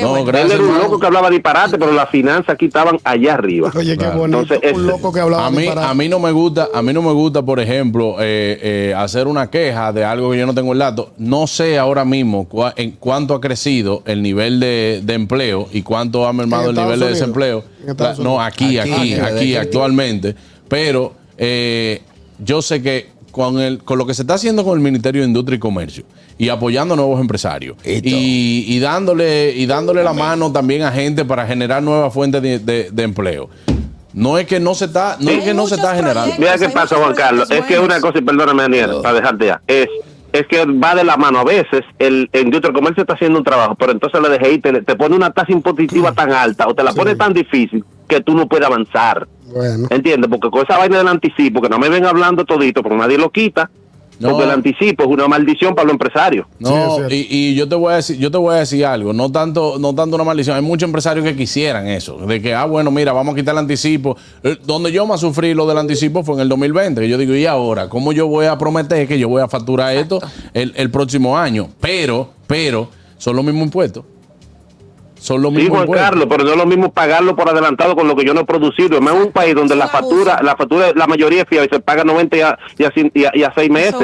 Qué 0.00 0.04
No, 0.04 0.10
bueno. 0.10 0.24
gracias. 0.26 0.52
Él 0.52 0.60
era 0.60 0.72
un 0.74 0.78
loco 0.78 0.98
que 0.98 1.06
hablaba 1.06 1.30
disparate, 1.30 1.78
pero 1.78 1.92
las 1.92 2.08
finanzas 2.10 2.48
aquí 2.50 2.66
estaban 2.66 2.98
allá 3.04 3.34
arriba. 3.34 3.70
Oye, 3.74 3.92
qué 3.92 3.96
Claro. 3.98 4.18
bonito. 4.18 4.40
Entonces, 4.54 4.72
un 4.74 4.86
loco 4.86 5.12
que 5.12 5.20
hablaba 5.20 5.46
A 5.46 5.50
mí, 5.50 5.58
disparate. 5.58 5.86
a 5.88 5.94
mí 5.94 6.08
no 6.08 6.18
me 6.18 6.32
gusta, 6.32 6.68
a 6.74 6.82
mí 6.82 6.92
no 6.92 7.02
me 7.02 7.12
gusta, 7.12 7.42
por 7.42 7.60
ejemplo, 7.60 8.16
eh, 8.20 8.58
eh, 8.90 8.94
hacer 8.96 9.26
una 9.28 9.50
queja 9.50 9.92
de 9.92 10.04
algo 10.04 10.30
que 10.30 10.38
yo 10.38 10.46
no 10.46 10.54
tengo 10.54 10.72
el 10.72 10.78
dato. 10.78 11.12
No 11.18 11.46
sé 11.46 11.78
ahora 11.78 12.04
mismo 12.04 12.48
cua- 12.48 12.72
en 12.76 12.92
cuánto 12.92 13.34
ha 13.34 13.40
crecido 13.40 14.02
el 14.06 14.22
nivel 14.22 14.58
de, 14.60 15.00
de 15.04 15.14
empleo 15.14 15.68
y 15.72 15.82
cuánto 15.82 16.26
ha 16.26 16.32
mermado 16.32 16.70
el 16.70 16.76
nivel 16.76 16.98
de 17.00 17.08
desempleo. 17.08 17.64
La- 17.98 18.14
no, 18.14 18.40
aquí, 18.40 18.78
Aquí, 18.78 19.14
aquí, 19.14 19.56
actualmente. 19.56 20.34
Pero 20.68 21.12
eh, 21.36 22.02
yo 22.38 22.62
sé 22.62 22.80
que 22.82 23.08
con 23.30 23.60
el, 23.60 23.78
con 23.82 23.98
lo 23.98 24.06
que 24.06 24.14
se 24.14 24.22
está 24.22 24.34
haciendo 24.34 24.64
con 24.64 24.76
el 24.78 24.82
Ministerio 24.84 25.22
de 25.22 25.28
Industria 25.28 25.56
y 25.56 25.58
Comercio 25.60 26.04
y 26.38 26.48
apoyando 26.48 26.94
a 26.94 26.96
nuevos 26.96 27.20
empresarios 27.20 27.76
y, 28.08 28.64
y 28.68 28.78
dándole 28.80 29.52
y 29.56 29.66
dándole 29.66 30.02
la 30.02 30.12
mano 30.12 30.50
también 30.52 30.82
a 30.82 30.90
gente 30.92 31.24
para 31.24 31.46
generar 31.46 31.82
nuevas 31.82 32.12
fuentes 32.12 32.42
de, 32.42 32.58
de- 32.58 32.90
de 32.90 33.02
empleo. 33.02 33.48
No 34.12 34.38
es 34.38 34.46
que 34.46 34.58
no 34.58 34.74
se 34.74 34.86
está, 34.86 35.16
no 35.20 35.30
es 35.30 35.44
que 35.44 35.54
no 35.54 35.66
se 35.68 35.76
está 35.76 35.94
generando. 35.94 36.34
Mira 36.38 36.58
qué 36.58 36.68
pasa, 36.70 36.96
Juan 36.96 37.14
Carlos. 37.14 37.48
Es 37.50 37.64
que 37.66 37.78
una 37.78 38.00
cosa, 38.00 38.18
y 38.18 38.22
perdóname, 38.22 38.62
Daniel, 38.62 38.90
para 39.02 39.14
dejarte 39.14 39.46
ya, 39.46 39.60
es, 39.68 39.86
es 40.32 40.46
que 40.48 40.64
va 40.64 40.96
de 40.96 41.04
la 41.04 41.16
mano. 41.16 41.38
A 41.38 41.44
veces 41.44 41.82
el, 42.00 42.28
el 42.32 42.42
industria 42.46 42.72
comercio 42.72 43.02
está 43.02 43.14
haciendo 43.14 43.38
un 43.38 43.44
trabajo, 43.44 43.76
pero 43.76 43.92
entonces 43.92 44.20
le 44.20 44.28
dejé 44.28 44.54
y 44.54 44.58
te, 44.58 44.82
te 44.82 44.96
pone 44.96 45.14
una 45.14 45.30
tasa 45.30 45.52
impositiva 45.52 46.10
tan 46.12 46.32
alta 46.32 46.66
o 46.66 46.74
te 46.74 46.82
la 46.82 46.92
pone 46.92 47.14
tan 47.14 47.32
difícil 47.34 47.84
que 48.08 48.20
tú 48.20 48.34
no 48.34 48.48
puedes 48.48 48.66
avanzar. 48.66 49.28
Bueno. 49.52 49.86
¿Entiendes? 49.90 50.30
Porque 50.30 50.50
con 50.50 50.62
esa 50.64 50.78
vaina 50.78 50.98
del 50.98 51.08
anticipo, 51.08 51.60
que 51.60 51.68
no 51.68 51.78
me 51.78 51.88
ven 51.88 52.04
hablando 52.04 52.44
todito, 52.44 52.82
porque 52.82 52.96
nadie 52.98 53.18
lo 53.18 53.30
quita, 53.30 53.70
No. 54.18 54.30
porque 54.30 54.44
el 54.44 54.50
anticipo 54.50 55.04
es 55.04 55.08
una 55.08 55.26
maldición 55.28 55.74
para 55.74 55.86
los 55.86 55.92
empresarios. 55.94 56.46
No, 56.58 57.08
Sí, 57.08 57.26
y 57.30 57.54
yo 57.54 57.66
te 57.68 57.74
voy 57.74 57.92
a 57.92 57.96
decir, 57.96 58.18
yo 58.18 58.30
te 58.30 58.36
voy 58.36 58.54
a 58.54 58.58
decir 58.58 58.84
algo, 58.84 59.12
no 59.14 59.32
tanto, 59.32 59.76
no 59.80 59.94
tanto 59.94 60.14
una 60.16 60.24
maldición. 60.24 60.56
Hay 60.56 60.62
muchos 60.62 60.86
empresarios 60.86 61.24
que 61.24 61.34
quisieran 61.34 61.86
eso, 61.88 62.18
de 62.18 62.40
que 62.42 62.54
ah 62.54 62.66
bueno, 62.66 62.90
mira, 62.90 63.12
vamos 63.12 63.32
a 63.32 63.36
quitar 63.36 63.54
el 63.54 63.60
anticipo. 63.60 64.16
Eh, 64.42 64.58
Donde 64.64 64.92
yo 64.92 65.06
más 65.06 65.20
sufrí 65.20 65.54
lo 65.54 65.66
del 65.66 65.78
anticipo 65.78 66.22
fue 66.22 66.34
en 66.34 66.40
el 66.42 66.48
2020, 66.50 67.00
que 67.00 67.08
yo 67.08 67.16
digo, 67.16 67.34
¿y 67.34 67.46
ahora 67.46 67.88
cómo 67.88 68.12
yo 68.12 68.26
voy 68.28 68.44
a 68.46 68.58
prometer 68.58 69.08
que 69.08 69.18
yo 69.18 69.28
voy 69.28 69.40
a 69.42 69.48
facturar 69.48 69.96
esto 69.96 70.20
el, 70.52 70.74
el 70.76 70.90
próximo 70.90 71.38
año? 71.38 71.68
Pero, 71.80 72.30
pero 72.46 72.90
son 73.16 73.36
los 73.36 73.44
mismos 73.44 73.64
impuestos. 73.64 74.04
Son 75.20 75.42
los 75.42 75.50
Sí, 75.52 75.58
mismos 75.58 75.70
Juan 75.76 75.82
impuestos. 75.88 76.08
Carlos, 76.10 76.26
pero 76.30 76.44
no 76.44 76.50
es 76.52 76.56
lo 76.56 76.66
mismo 76.66 76.92
pagarlo 76.92 77.36
por 77.36 77.48
adelantado 77.48 77.94
con 77.94 78.08
lo 78.08 78.16
que 78.16 78.24
yo 78.24 78.32
no 78.32 78.40
he 78.40 78.44
producido. 78.46 78.98
Es 78.98 79.10
un 79.12 79.32
país 79.32 79.54
donde 79.54 79.76
la 79.76 79.86
factura, 79.88 80.40
la 80.42 80.56
factura, 80.56 80.92
la 80.94 81.06
mayoría 81.06 81.42
es 81.42 81.48
fiable 81.48 81.68
y 81.70 81.74
se 81.76 81.80
paga 81.80 82.04
90 82.04 82.36
y 82.36 82.40
a, 82.40 82.58
y 82.78 82.84
a, 82.84 82.92
y 83.14 83.24
a- 83.26 83.30
y 83.34 83.42
a 83.42 83.52
seis 83.54 83.70
meses. 83.70 83.94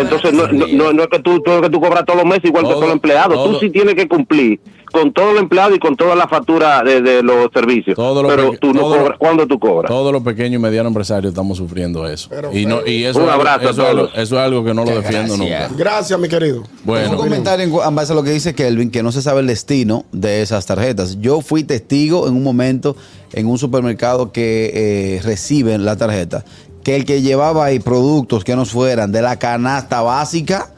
Entonces, 0.00 0.32
no, 0.32 0.48
no, 0.48 0.92
no, 0.92 1.02
es 1.04 1.08
que 1.08 1.20
tú, 1.20 1.40
tú- 1.40 1.60
que 1.60 1.70
tú 1.70 1.80
cobras 1.80 2.04
todos 2.04 2.18
los 2.20 2.26
meses 2.28 2.44
igual 2.46 2.64
que 2.64 2.70
Todo, 2.70 2.74
todos 2.80 2.86
los 2.88 2.94
empleados. 2.94 3.34
todo. 3.34 3.52
Tú 3.52 3.58
sí 3.60 3.70
tienes 3.70 3.94
que 3.94 4.08
cumplir 4.08 4.58
con 4.96 5.12
todo 5.12 5.32
el 5.32 5.38
empleado 5.38 5.74
y 5.74 5.78
con 5.78 5.94
toda 5.96 6.14
la 6.16 6.26
factura 6.26 6.82
de, 6.82 7.00
de 7.02 7.22
los 7.22 7.48
servicios. 7.52 7.94
Todo 7.96 8.22
lo 8.22 8.28
pero 8.28 8.52
tú 8.58 8.72
no 8.72 8.80
todo 8.80 8.94
lo- 8.96 9.02
cobras. 9.02 9.18
¿Cuándo 9.18 9.46
tú 9.46 9.58
cobras? 9.58 9.90
Todos 9.90 10.12
los 10.12 10.22
pequeños 10.22 10.58
y 10.58 10.62
medianos 10.62 10.90
empresarios 10.90 11.30
estamos 11.32 11.58
sufriendo 11.58 12.06
eso. 12.06 12.28
Pero, 12.30 12.52
y, 12.56 12.64
no, 12.66 12.86
y 12.86 13.04
eso, 13.04 13.18
Un 13.18 13.26
es 13.26 13.30
algo- 13.32 13.42
abrazo 13.42 13.68
a 13.68 13.70
eso, 13.70 13.82
es 13.82 13.88
algo, 13.88 14.02
todos. 14.06 14.18
eso 14.18 14.36
es 14.36 14.42
algo 14.42 14.64
que 14.64 14.74
no 14.74 14.84
lo 14.84 14.90
defiendo 14.96 15.36
gracias. 15.36 15.70
nunca. 15.70 15.76
Gracias, 15.82 16.18
mi 16.18 16.28
querido. 16.28 16.62
Bueno, 16.84 17.10
un 17.10 17.16
comentario 17.16 17.84
en 17.86 17.94
base 17.94 18.12
a 18.12 18.14
lo 18.16 18.22
que 18.22 18.30
dice 18.30 18.54
Kelvin, 18.54 18.90
que 18.90 19.02
no 19.02 19.12
se 19.12 19.20
sabe 19.22 19.40
el 19.40 19.46
destino 19.46 20.04
de 20.12 20.40
esas 20.42 20.64
tarjetas. 20.66 21.18
Yo 21.20 21.40
fui 21.42 21.62
testigo 21.64 22.26
en 22.28 22.34
un 22.34 22.42
momento 22.42 22.96
en 23.32 23.46
un 23.46 23.58
supermercado 23.58 24.32
que 24.32 24.70
eh, 24.74 25.20
reciben 25.22 25.84
la 25.84 25.96
tarjeta, 25.96 26.44
que 26.82 26.96
el 26.96 27.04
que 27.04 27.20
llevaba 27.20 27.64
ahí 27.66 27.80
productos 27.80 28.44
que 28.44 28.56
no 28.56 28.64
fueran 28.64 29.12
de 29.12 29.20
la 29.20 29.38
canasta 29.38 30.00
básica, 30.00 30.70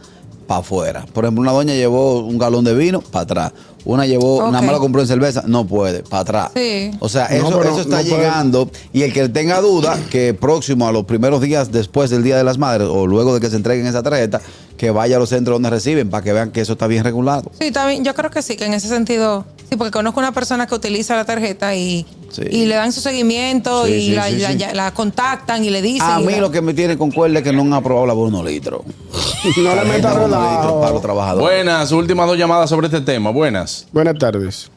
para 0.47 0.61
afuera. 0.61 1.05
Por 1.13 1.25
ejemplo, 1.25 1.43
una 1.43 1.53
doña 1.53 1.75
llevó 1.75 2.21
un 2.21 2.39
galón 2.39 2.65
de 2.65 2.75
vino, 2.75 3.03
para 3.03 3.23
atrás. 3.25 3.53
Una 3.85 4.07
llevó, 4.07 4.47
una 4.49 4.59
Ok. 4.59 4.65
mala 4.67 4.79
compró 4.79 5.01
en 5.01 5.07
cerveza, 5.07 5.45
no 5.47 5.67
puede, 5.67 6.03
para 6.03 6.23
atrás. 6.23 6.51
Sí. 6.55 6.91
O 6.99 7.09
sea, 7.09 7.29
No, 7.31 7.49
eso, 7.49 7.63
eso 7.63 7.81
está 7.81 8.03
no 8.03 8.09
puede. 8.09 8.23
llegando. 8.23 8.71
Y 8.93 9.03
el 9.03 9.13
que 9.13 9.29
tenga 9.29 9.61
duda, 9.61 9.99
que 10.11 10.35
próximo 10.35 10.87
a 10.89 10.93
los 10.93 11.05
primeros 11.05 11.41
días 11.41 11.71
después 11.73 12.11
del 12.11 12.23
Día 12.23 12.37
de 12.37 12.45
las 12.45 12.59
Madres 12.59 12.89
o 12.91 13.07
luego 13.07 13.35
de 13.35 13.41
que 13.41 13.49
se 13.49 13.57
entreguen 13.57 13.87
esa 13.87 14.03
tarjeta, 14.03 14.41
que 14.79 14.91
vaya 14.91 15.17
a 15.17 15.19
los 15.19 15.29
centros 15.29 15.57
donde 15.57 15.69
reciben 15.69 16.09
para 16.09 16.25
que 16.25 16.33
vean 16.33 16.51
que 16.53 16.63
eso 16.63 16.73
está 16.73 16.87
bien 16.87 17.05
regulado. 17.05 17.51
Sí, 17.61 17.71
también, 17.71 18.03
yo 18.05 18.15
creo 18.15 18.31
que 18.31 18.41
sí, 18.41 18.57
que 18.57 18.65
en 18.65 18.73
ese 18.73 18.89
sentido, 18.89 19.45
sí, 19.69 19.77
porque 19.77 19.91
conozco 19.91 20.21
una 20.21 20.33
persona 20.33 20.67
que 20.67 20.75
utiliza 20.75 21.15
la 21.17 21.25
tarjeta 21.27 21.75
y, 21.75 22.07
Sí. 22.31 22.43
y 22.51 22.65
le 22.67 22.77
dan 22.77 22.93
su 22.93 23.01
seguimiento 23.01 23.87
Sí, 23.87 23.93
y 23.93 24.07
sí, 24.07 24.15
la, 24.15 24.29
sí, 24.29 24.37
la- 24.39 24.53
sí. 24.53 24.57
ya- 24.59 24.73
la 24.75 24.93
contactan 24.95 25.65
y 25.65 25.71
le 25.71 25.83
dicen. 25.83 26.09
A 26.09 26.21
mí 26.21 26.33
la- 26.33 26.39
lo 26.39 26.51
que 26.51 26.63
me 26.63 26.73
tiene 26.75 26.97
con 26.97 27.11
cuerda 27.11 27.39
es 27.39 27.45
que 27.45 27.53
no 27.53 27.63
han 27.63 27.73
aprobado 27.75 28.07
la 28.07 28.13
bono 28.15 28.43
litro. 28.43 28.85
No 29.57 29.75
le 29.75 29.83
relajo. 29.85 30.81
para 30.81 30.93
los 30.93 31.03
trabajadores. 31.03 31.41
buenas, 31.43 31.93
últimas 31.93 32.27
dos 32.27 32.37
llamadas 32.39 32.71
sobre 32.71 32.87
este 32.87 33.01
tema. 33.01 33.31
Buenas. 33.31 33.87
Buenas 33.93 34.17
tardes. 34.19 34.71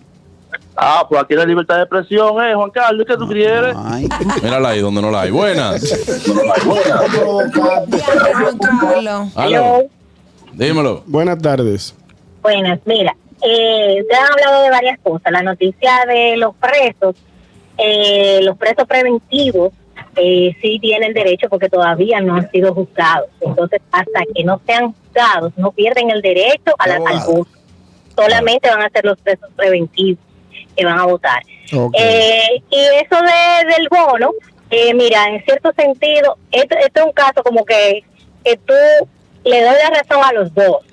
Ah, 0.75 1.05
pues 1.07 1.21
aquí 1.21 1.35
la 1.35 1.45
libertad 1.45 1.75
de 1.75 1.81
expresión, 1.81 2.43
¿eh, 2.43 2.55
Juan 2.55 2.71
Carlos? 2.71 3.05
¿Qué 3.07 3.17
tú 3.17 3.27
quieres? 3.27 3.75
Ay, 3.77 4.07
Mírala 4.43 4.69
ahí 4.69 4.79
donde 4.79 5.01
no 5.01 5.11
la 5.11 5.21
hay. 5.21 5.31
Buenas. 5.31 5.81
Juan 6.65 8.57
Carlos. 8.57 9.35
Aló. 9.35 9.83
Dímelo. 10.53 11.03
Buenas 11.05 11.37
tardes. 11.39 11.95
Buenas, 12.41 12.79
mira, 12.85 13.15
eh, 13.41 13.97
ustedes 14.01 14.19
han 14.19 14.31
hablado 14.31 14.63
de 14.63 14.69
varias 14.69 14.99
cosas. 14.99 15.31
La 15.31 15.43
noticia 15.43 15.91
de 16.07 16.37
los 16.37 16.55
presos, 16.55 17.15
eh, 17.77 18.39
los 18.41 18.57
presos 18.57 18.87
preventivos, 18.87 19.73
eh, 20.15 20.55
sí 20.61 20.79
tienen 20.79 21.13
derecho 21.13 21.47
porque 21.49 21.69
todavía 21.69 22.19
no 22.21 22.35
han 22.35 22.49
sido 22.51 22.73
juzgados. 22.73 23.29
Entonces, 23.39 23.81
hasta 23.91 24.21
que 24.33 24.43
no 24.43 24.59
sean 24.65 24.93
juzgados, 24.93 25.53
no 25.57 25.71
pierden 25.71 26.09
el 26.09 26.21
derecho 26.21 26.73
a 26.79 26.87
la, 26.87 26.95
al 26.95 27.19
voto. 27.27 27.51
Solamente 28.15 28.69
van 28.69 28.81
a 28.81 28.89
ser 28.89 29.05
los 29.05 29.17
presos 29.19 29.49
preventivos 29.55 30.30
que 30.75 30.85
van 30.85 30.99
a 30.99 31.05
votar. 31.05 31.43
Eh, 31.93 32.61
y 32.69 32.79
eso 32.79 33.15
de, 33.21 33.73
del 33.73 33.87
bono, 33.89 34.31
eh, 34.69 34.93
mira, 34.93 35.27
en 35.27 35.43
cierto 35.43 35.71
sentido, 35.73 36.37
esto, 36.51 36.75
esto 36.77 37.01
es 37.01 37.05
un 37.05 37.13
caso 37.13 37.43
como 37.43 37.65
que, 37.65 38.03
que 38.43 38.57
tú 38.57 38.73
le 39.43 39.61
doy 39.61 39.75
la 39.83 39.89
razón 39.89 40.23
a 40.23 40.33
los 40.33 40.53
dos. 40.53 40.83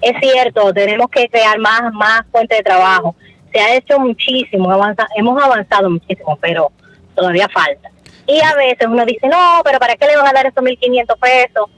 Es 0.00 0.14
cierto, 0.20 0.72
tenemos 0.72 1.08
que 1.10 1.28
crear 1.28 1.58
más, 1.58 1.92
más 1.92 2.22
fuentes 2.30 2.58
de 2.58 2.64
trabajo. 2.64 3.14
Se 3.52 3.60
ha 3.60 3.76
hecho 3.76 3.98
muchísimo, 3.98 4.70
avanza, 4.70 5.06
hemos 5.16 5.40
avanzado 5.42 5.90
muchísimo, 5.90 6.36
pero 6.40 6.72
todavía 7.14 7.48
falta. 7.48 7.90
Y 8.26 8.40
a 8.40 8.54
veces 8.54 8.86
uno 8.88 9.04
dice, 9.04 9.28
no, 9.28 9.60
pero 9.64 9.78
¿para 9.78 9.96
qué 9.96 10.06
le 10.06 10.16
van 10.16 10.26
a 10.26 10.32
dar 10.32 10.46
esos 10.46 10.62
1.500 10.62 11.18
pesos? 11.18 11.70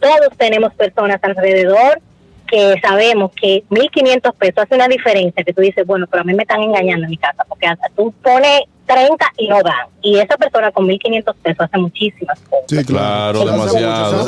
Todos 0.00 0.36
tenemos 0.36 0.74
personas 0.74 1.18
alrededor 1.22 2.00
que 2.54 2.80
sabemos 2.80 3.32
que 3.32 3.64
1.500 3.68 4.32
pesos 4.36 4.58
hace 4.58 4.76
una 4.76 4.86
diferencia, 4.86 5.42
que 5.42 5.52
tú 5.52 5.60
dices, 5.60 5.84
bueno, 5.84 6.06
pero 6.08 6.20
a 6.20 6.24
mí 6.24 6.34
me 6.34 6.44
están 6.44 6.62
engañando 6.62 7.04
en 7.04 7.10
mi 7.10 7.16
casa, 7.16 7.44
porque 7.48 7.66
hasta 7.66 7.88
tú 7.96 8.14
pones 8.22 8.60
30 8.86 9.32
y 9.38 9.48
no 9.48 9.62
dan. 9.62 9.88
Y 10.02 10.18
esa 10.18 10.36
persona 10.36 10.70
con 10.70 10.86
1.500 10.86 11.34
pesos 11.42 11.60
hace 11.60 11.78
muchísimas 11.78 12.38
cosas. 12.40 12.64
Sí, 12.68 12.84
Claro, 12.84 13.44
demasiado. 13.44 14.24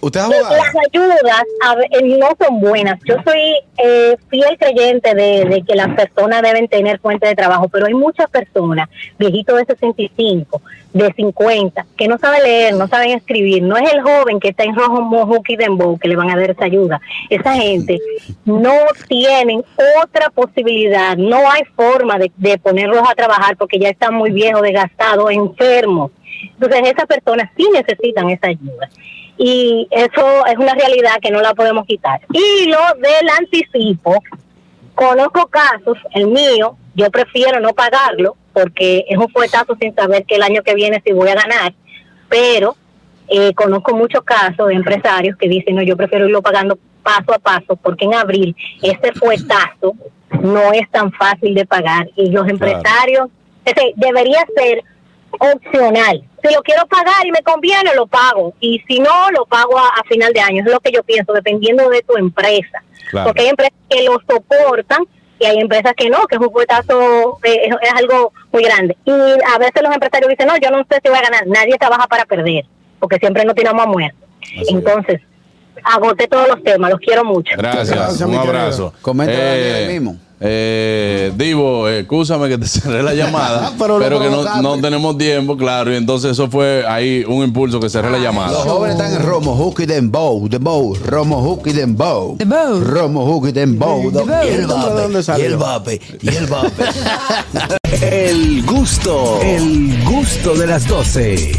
Las 0.00 0.74
ayudas 0.86 1.42
a 1.64 1.74
eh, 1.90 2.18
no 2.18 2.28
son 2.40 2.60
buenas. 2.60 3.00
Yo 3.04 3.16
soy 3.24 3.40
eh, 3.78 4.16
fiel 4.28 4.56
creyente 4.56 5.12
de, 5.14 5.44
de 5.44 5.62
que 5.66 5.74
las 5.74 5.88
personas 5.96 6.40
deben 6.42 6.68
tener 6.68 7.00
fuente 7.00 7.26
de 7.26 7.34
trabajo, 7.34 7.68
pero 7.68 7.86
hay 7.86 7.94
muchas 7.94 8.30
personas, 8.30 8.88
viejitos 9.18 9.56
de 9.56 9.64
65, 9.64 10.62
de 10.92 11.12
50, 11.12 11.84
que 11.96 12.06
no 12.06 12.16
saben 12.18 12.42
leer, 12.44 12.74
no 12.74 12.86
saben 12.86 13.10
escribir. 13.10 13.62
No 13.62 13.76
es 13.76 13.92
el 13.92 14.00
joven 14.02 14.38
que 14.38 14.50
está 14.50 14.62
en 14.62 14.76
rojo, 14.76 15.02
mojo 15.02 15.42
y 15.48 15.56
dembow 15.56 15.98
que 15.98 16.08
le 16.08 16.16
van 16.16 16.30
a 16.30 16.36
dar 16.36 16.50
esa 16.50 16.66
ayuda. 16.66 17.00
Esa 17.28 17.54
gente 17.54 17.98
no 18.44 18.74
tienen 19.08 19.64
otra 20.02 20.30
posibilidad. 20.30 21.16
No 21.16 21.38
hay 21.50 21.62
forma 21.74 22.18
de, 22.18 22.30
de 22.36 22.56
ponerlos 22.58 23.02
a 23.08 23.14
trabajar 23.16 23.37
porque 23.58 23.78
ya 23.78 23.88
están 23.88 24.14
muy 24.14 24.30
viejos, 24.30 24.62
desgastados, 24.62 25.30
enfermos. 25.30 26.10
Entonces, 26.42 26.92
esas 26.92 27.06
personas 27.06 27.50
sí 27.56 27.68
necesitan 27.72 28.30
esa 28.30 28.48
ayuda 28.48 28.88
y 29.38 29.86
eso 29.90 30.46
es 30.46 30.56
una 30.56 30.74
realidad 30.74 31.20
que 31.22 31.30
no 31.30 31.40
la 31.40 31.54
podemos 31.54 31.86
quitar. 31.86 32.20
Y 32.32 32.66
lo 32.66 32.78
del 33.00 33.28
anticipo, 33.38 34.20
conozco 34.94 35.46
casos, 35.46 35.96
el 36.12 36.26
mío, 36.26 36.76
yo 36.94 37.10
prefiero 37.10 37.60
no 37.60 37.72
pagarlo 37.72 38.36
porque 38.52 39.04
es 39.08 39.16
un 39.16 39.28
fuetazo 39.28 39.76
sin 39.80 39.94
saber 39.94 40.24
que 40.24 40.34
el 40.34 40.42
año 40.42 40.62
que 40.62 40.74
viene 40.74 41.00
si 41.06 41.12
voy 41.12 41.28
a 41.28 41.36
ganar, 41.36 41.72
pero 42.28 42.76
eh, 43.28 43.54
conozco 43.54 43.94
muchos 43.94 44.22
casos 44.24 44.66
de 44.66 44.74
empresarios 44.74 45.36
que 45.36 45.48
dicen, 45.48 45.76
no, 45.76 45.82
yo 45.82 45.96
prefiero 45.96 46.26
irlo 46.26 46.42
pagando 46.42 46.76
paso 47.04 47.32
a 47.32 47.38
paso 47.38 47.76
porque 47.76 48.06
en 48.06 48.14
abril 48.14 48.56
ese 48.82 49.12
fuetazo 49.12 49.94
no 50.42 50.72
es 50.72 50.88
tan 50.90 51.12
fácil 51.12 51.54
de 51.54 51.66
pagar 51.66 52.08
y 52.16 52.30
los 52.30 52.48
empresarios, 52.48 53.28
ese 53.64 53.92
debería 53.96 54.44
ser 54.56 54.84
opcional. 55.38 56.24
Si 56.42 56.54
lo 56.54 56.62
quiero 56.62 56.86
pagar 56.86 57.26
y 57.26 57.32
me 57.32 57.42
conviene, 57.42 57.94
lo 57.94 58.06
pago. 58.06 58.54
Y 58.60 58.80
si 58.86 59.00
no, 59.00 59.30
lo 59.30 59.44
pago 59.46 59.78
a, 59.78 59.88
a 59.88 60.04
final 60.08 60.32
de 60.32 60.40
año. 60.40 60.62
Es 60.64 60.72
lo 60.72 60.80
que 60.80 60.92
yo 60.92 61.02
pienso, 61.02 61.32
dependiendo 61.32 61.88
de 61.88 62.02
tu 62.02 62.16
empresa. 62.16 62.82
Claro. 63.10 63.28
Porque 63.28 63.42
hay 63.42 63.48
empresas 63.48 63.78
que 63.88 64.04
lo 64.04 64.20
soportan 64.28 65.04
y 65.38 65.46
hay 65.46 65.58
empresas 65.58 65.92
que 65.96 66.10
no, 66.10 66.26
que 66.26 66.36
es 66.36 66.40
un 66.40 66.50
fuetazo, 66.50 67.38
eh, 67.44 67.68
es, 67.82 67.92
algo 67.92 68.32
muy 68.52 68.64
grande. 68.64 68.96
Y 69.04 69.10
a 69.10 69.58
veces 69.58 69.82
los 69.82 69.92
empresarios 69.92 70.30
dicen, 70.30 70.48
no, 70.48 70.56
yo 70.56 70.70
no 70.70 70.84
sé 70.90 71.00
si 71.02 71.08
voy 71.08 71.18
a 71.18 71.22
ganar. 71.22 71.46
Nadie 71.46 71.76
trabaja 71.78 72.06
para 72.06 72.24
perder, 72.24 72.64
porque 72.98 73.18
siempre 73.18 73.44
no 73.44 73.54
tiramos 73.54 73.84
a 73.84 73.88
muerto. 73.88 74.18
es. 74.40 74.68
Entonces, 74.68 75.20
agoté 75.84 76.26
todos 76.28 76.48
los 76.48 76.62
temas, 76.62 76.90
los 76.90 77.00
quiero 77.00 77.24
mucho. 77.24 77.50
Gracias. 77.56 77.90
Gracias, 77.90 78.20
un 78.28 78.34
abrazo. 78.34 78.92
Comenta 79.02 79.32
Eh, 79.34 79.86
ahí 79.88 79.92
mismo. 79.94 80.16
Eh, 80.40 81.32
Divo, 81.34 81.88
escúchame 81.88 82.48
que 82.48 82.58
te 82.58 82.66
cerré 82.68 83.02
la 83.02 83.12
llamada, 83.12 83.72
Pero 83.78 84.20
que 84.20 84.30
no, 84.30 84.62
no 84.62 84.80
tenemos 84.80 85.18
tiempo, 85.18 85.56
claro. 85.56 85.92
Y 85.92 85.96
entonces 85.96 86.30
eso 86.30 86.48
fue 86.48 86.84
ahí 86.86 87.24
un 87.26 87.42
impulso 87.42 87.80
que 87.80 87.88
cerré 87.90 88.08
la 88.08 88.18
Los 88.18 88.22
llamada. 88.26 88.56
jóvenes 88.60 88.96
están 88.96 89.12
en 89.20 89.26
Romo, 89.26 89.56
Hook 89.56 89.80
y 89.80 89.86
Dembow, 89.86 90.48
Dembow, 90.48 90.94
Romo, 91.04 91.42
Hook 91.42 91.62
y 91.66 91.72
Dembow. 91.72 92.36
Dembow. 92.38 92.80
Romo, 92.84 93.26
Hook 93.26 93.48
y 93.48 93.52
Dembow. 93.52 94.02
Y 94.04 94.06
el 94.06 94.12
¿De 94.60 94.66
dónde 94.66 95.02
vape, 95.08 95.18
y 95.18 95.22
salió? 95.24 95.46
el 95.46 95.56
vape, 95.56 96.00
y 96.22 96.28
el 96.28 96.46
vape. 96.46 96.84
El 98.00 98.64
gusto, 98.64 99.40
el 99.42 100.04
gusto 100.04 100.54
de 100.54 100.66
las 100.68 100.86
12. 100.86 101.52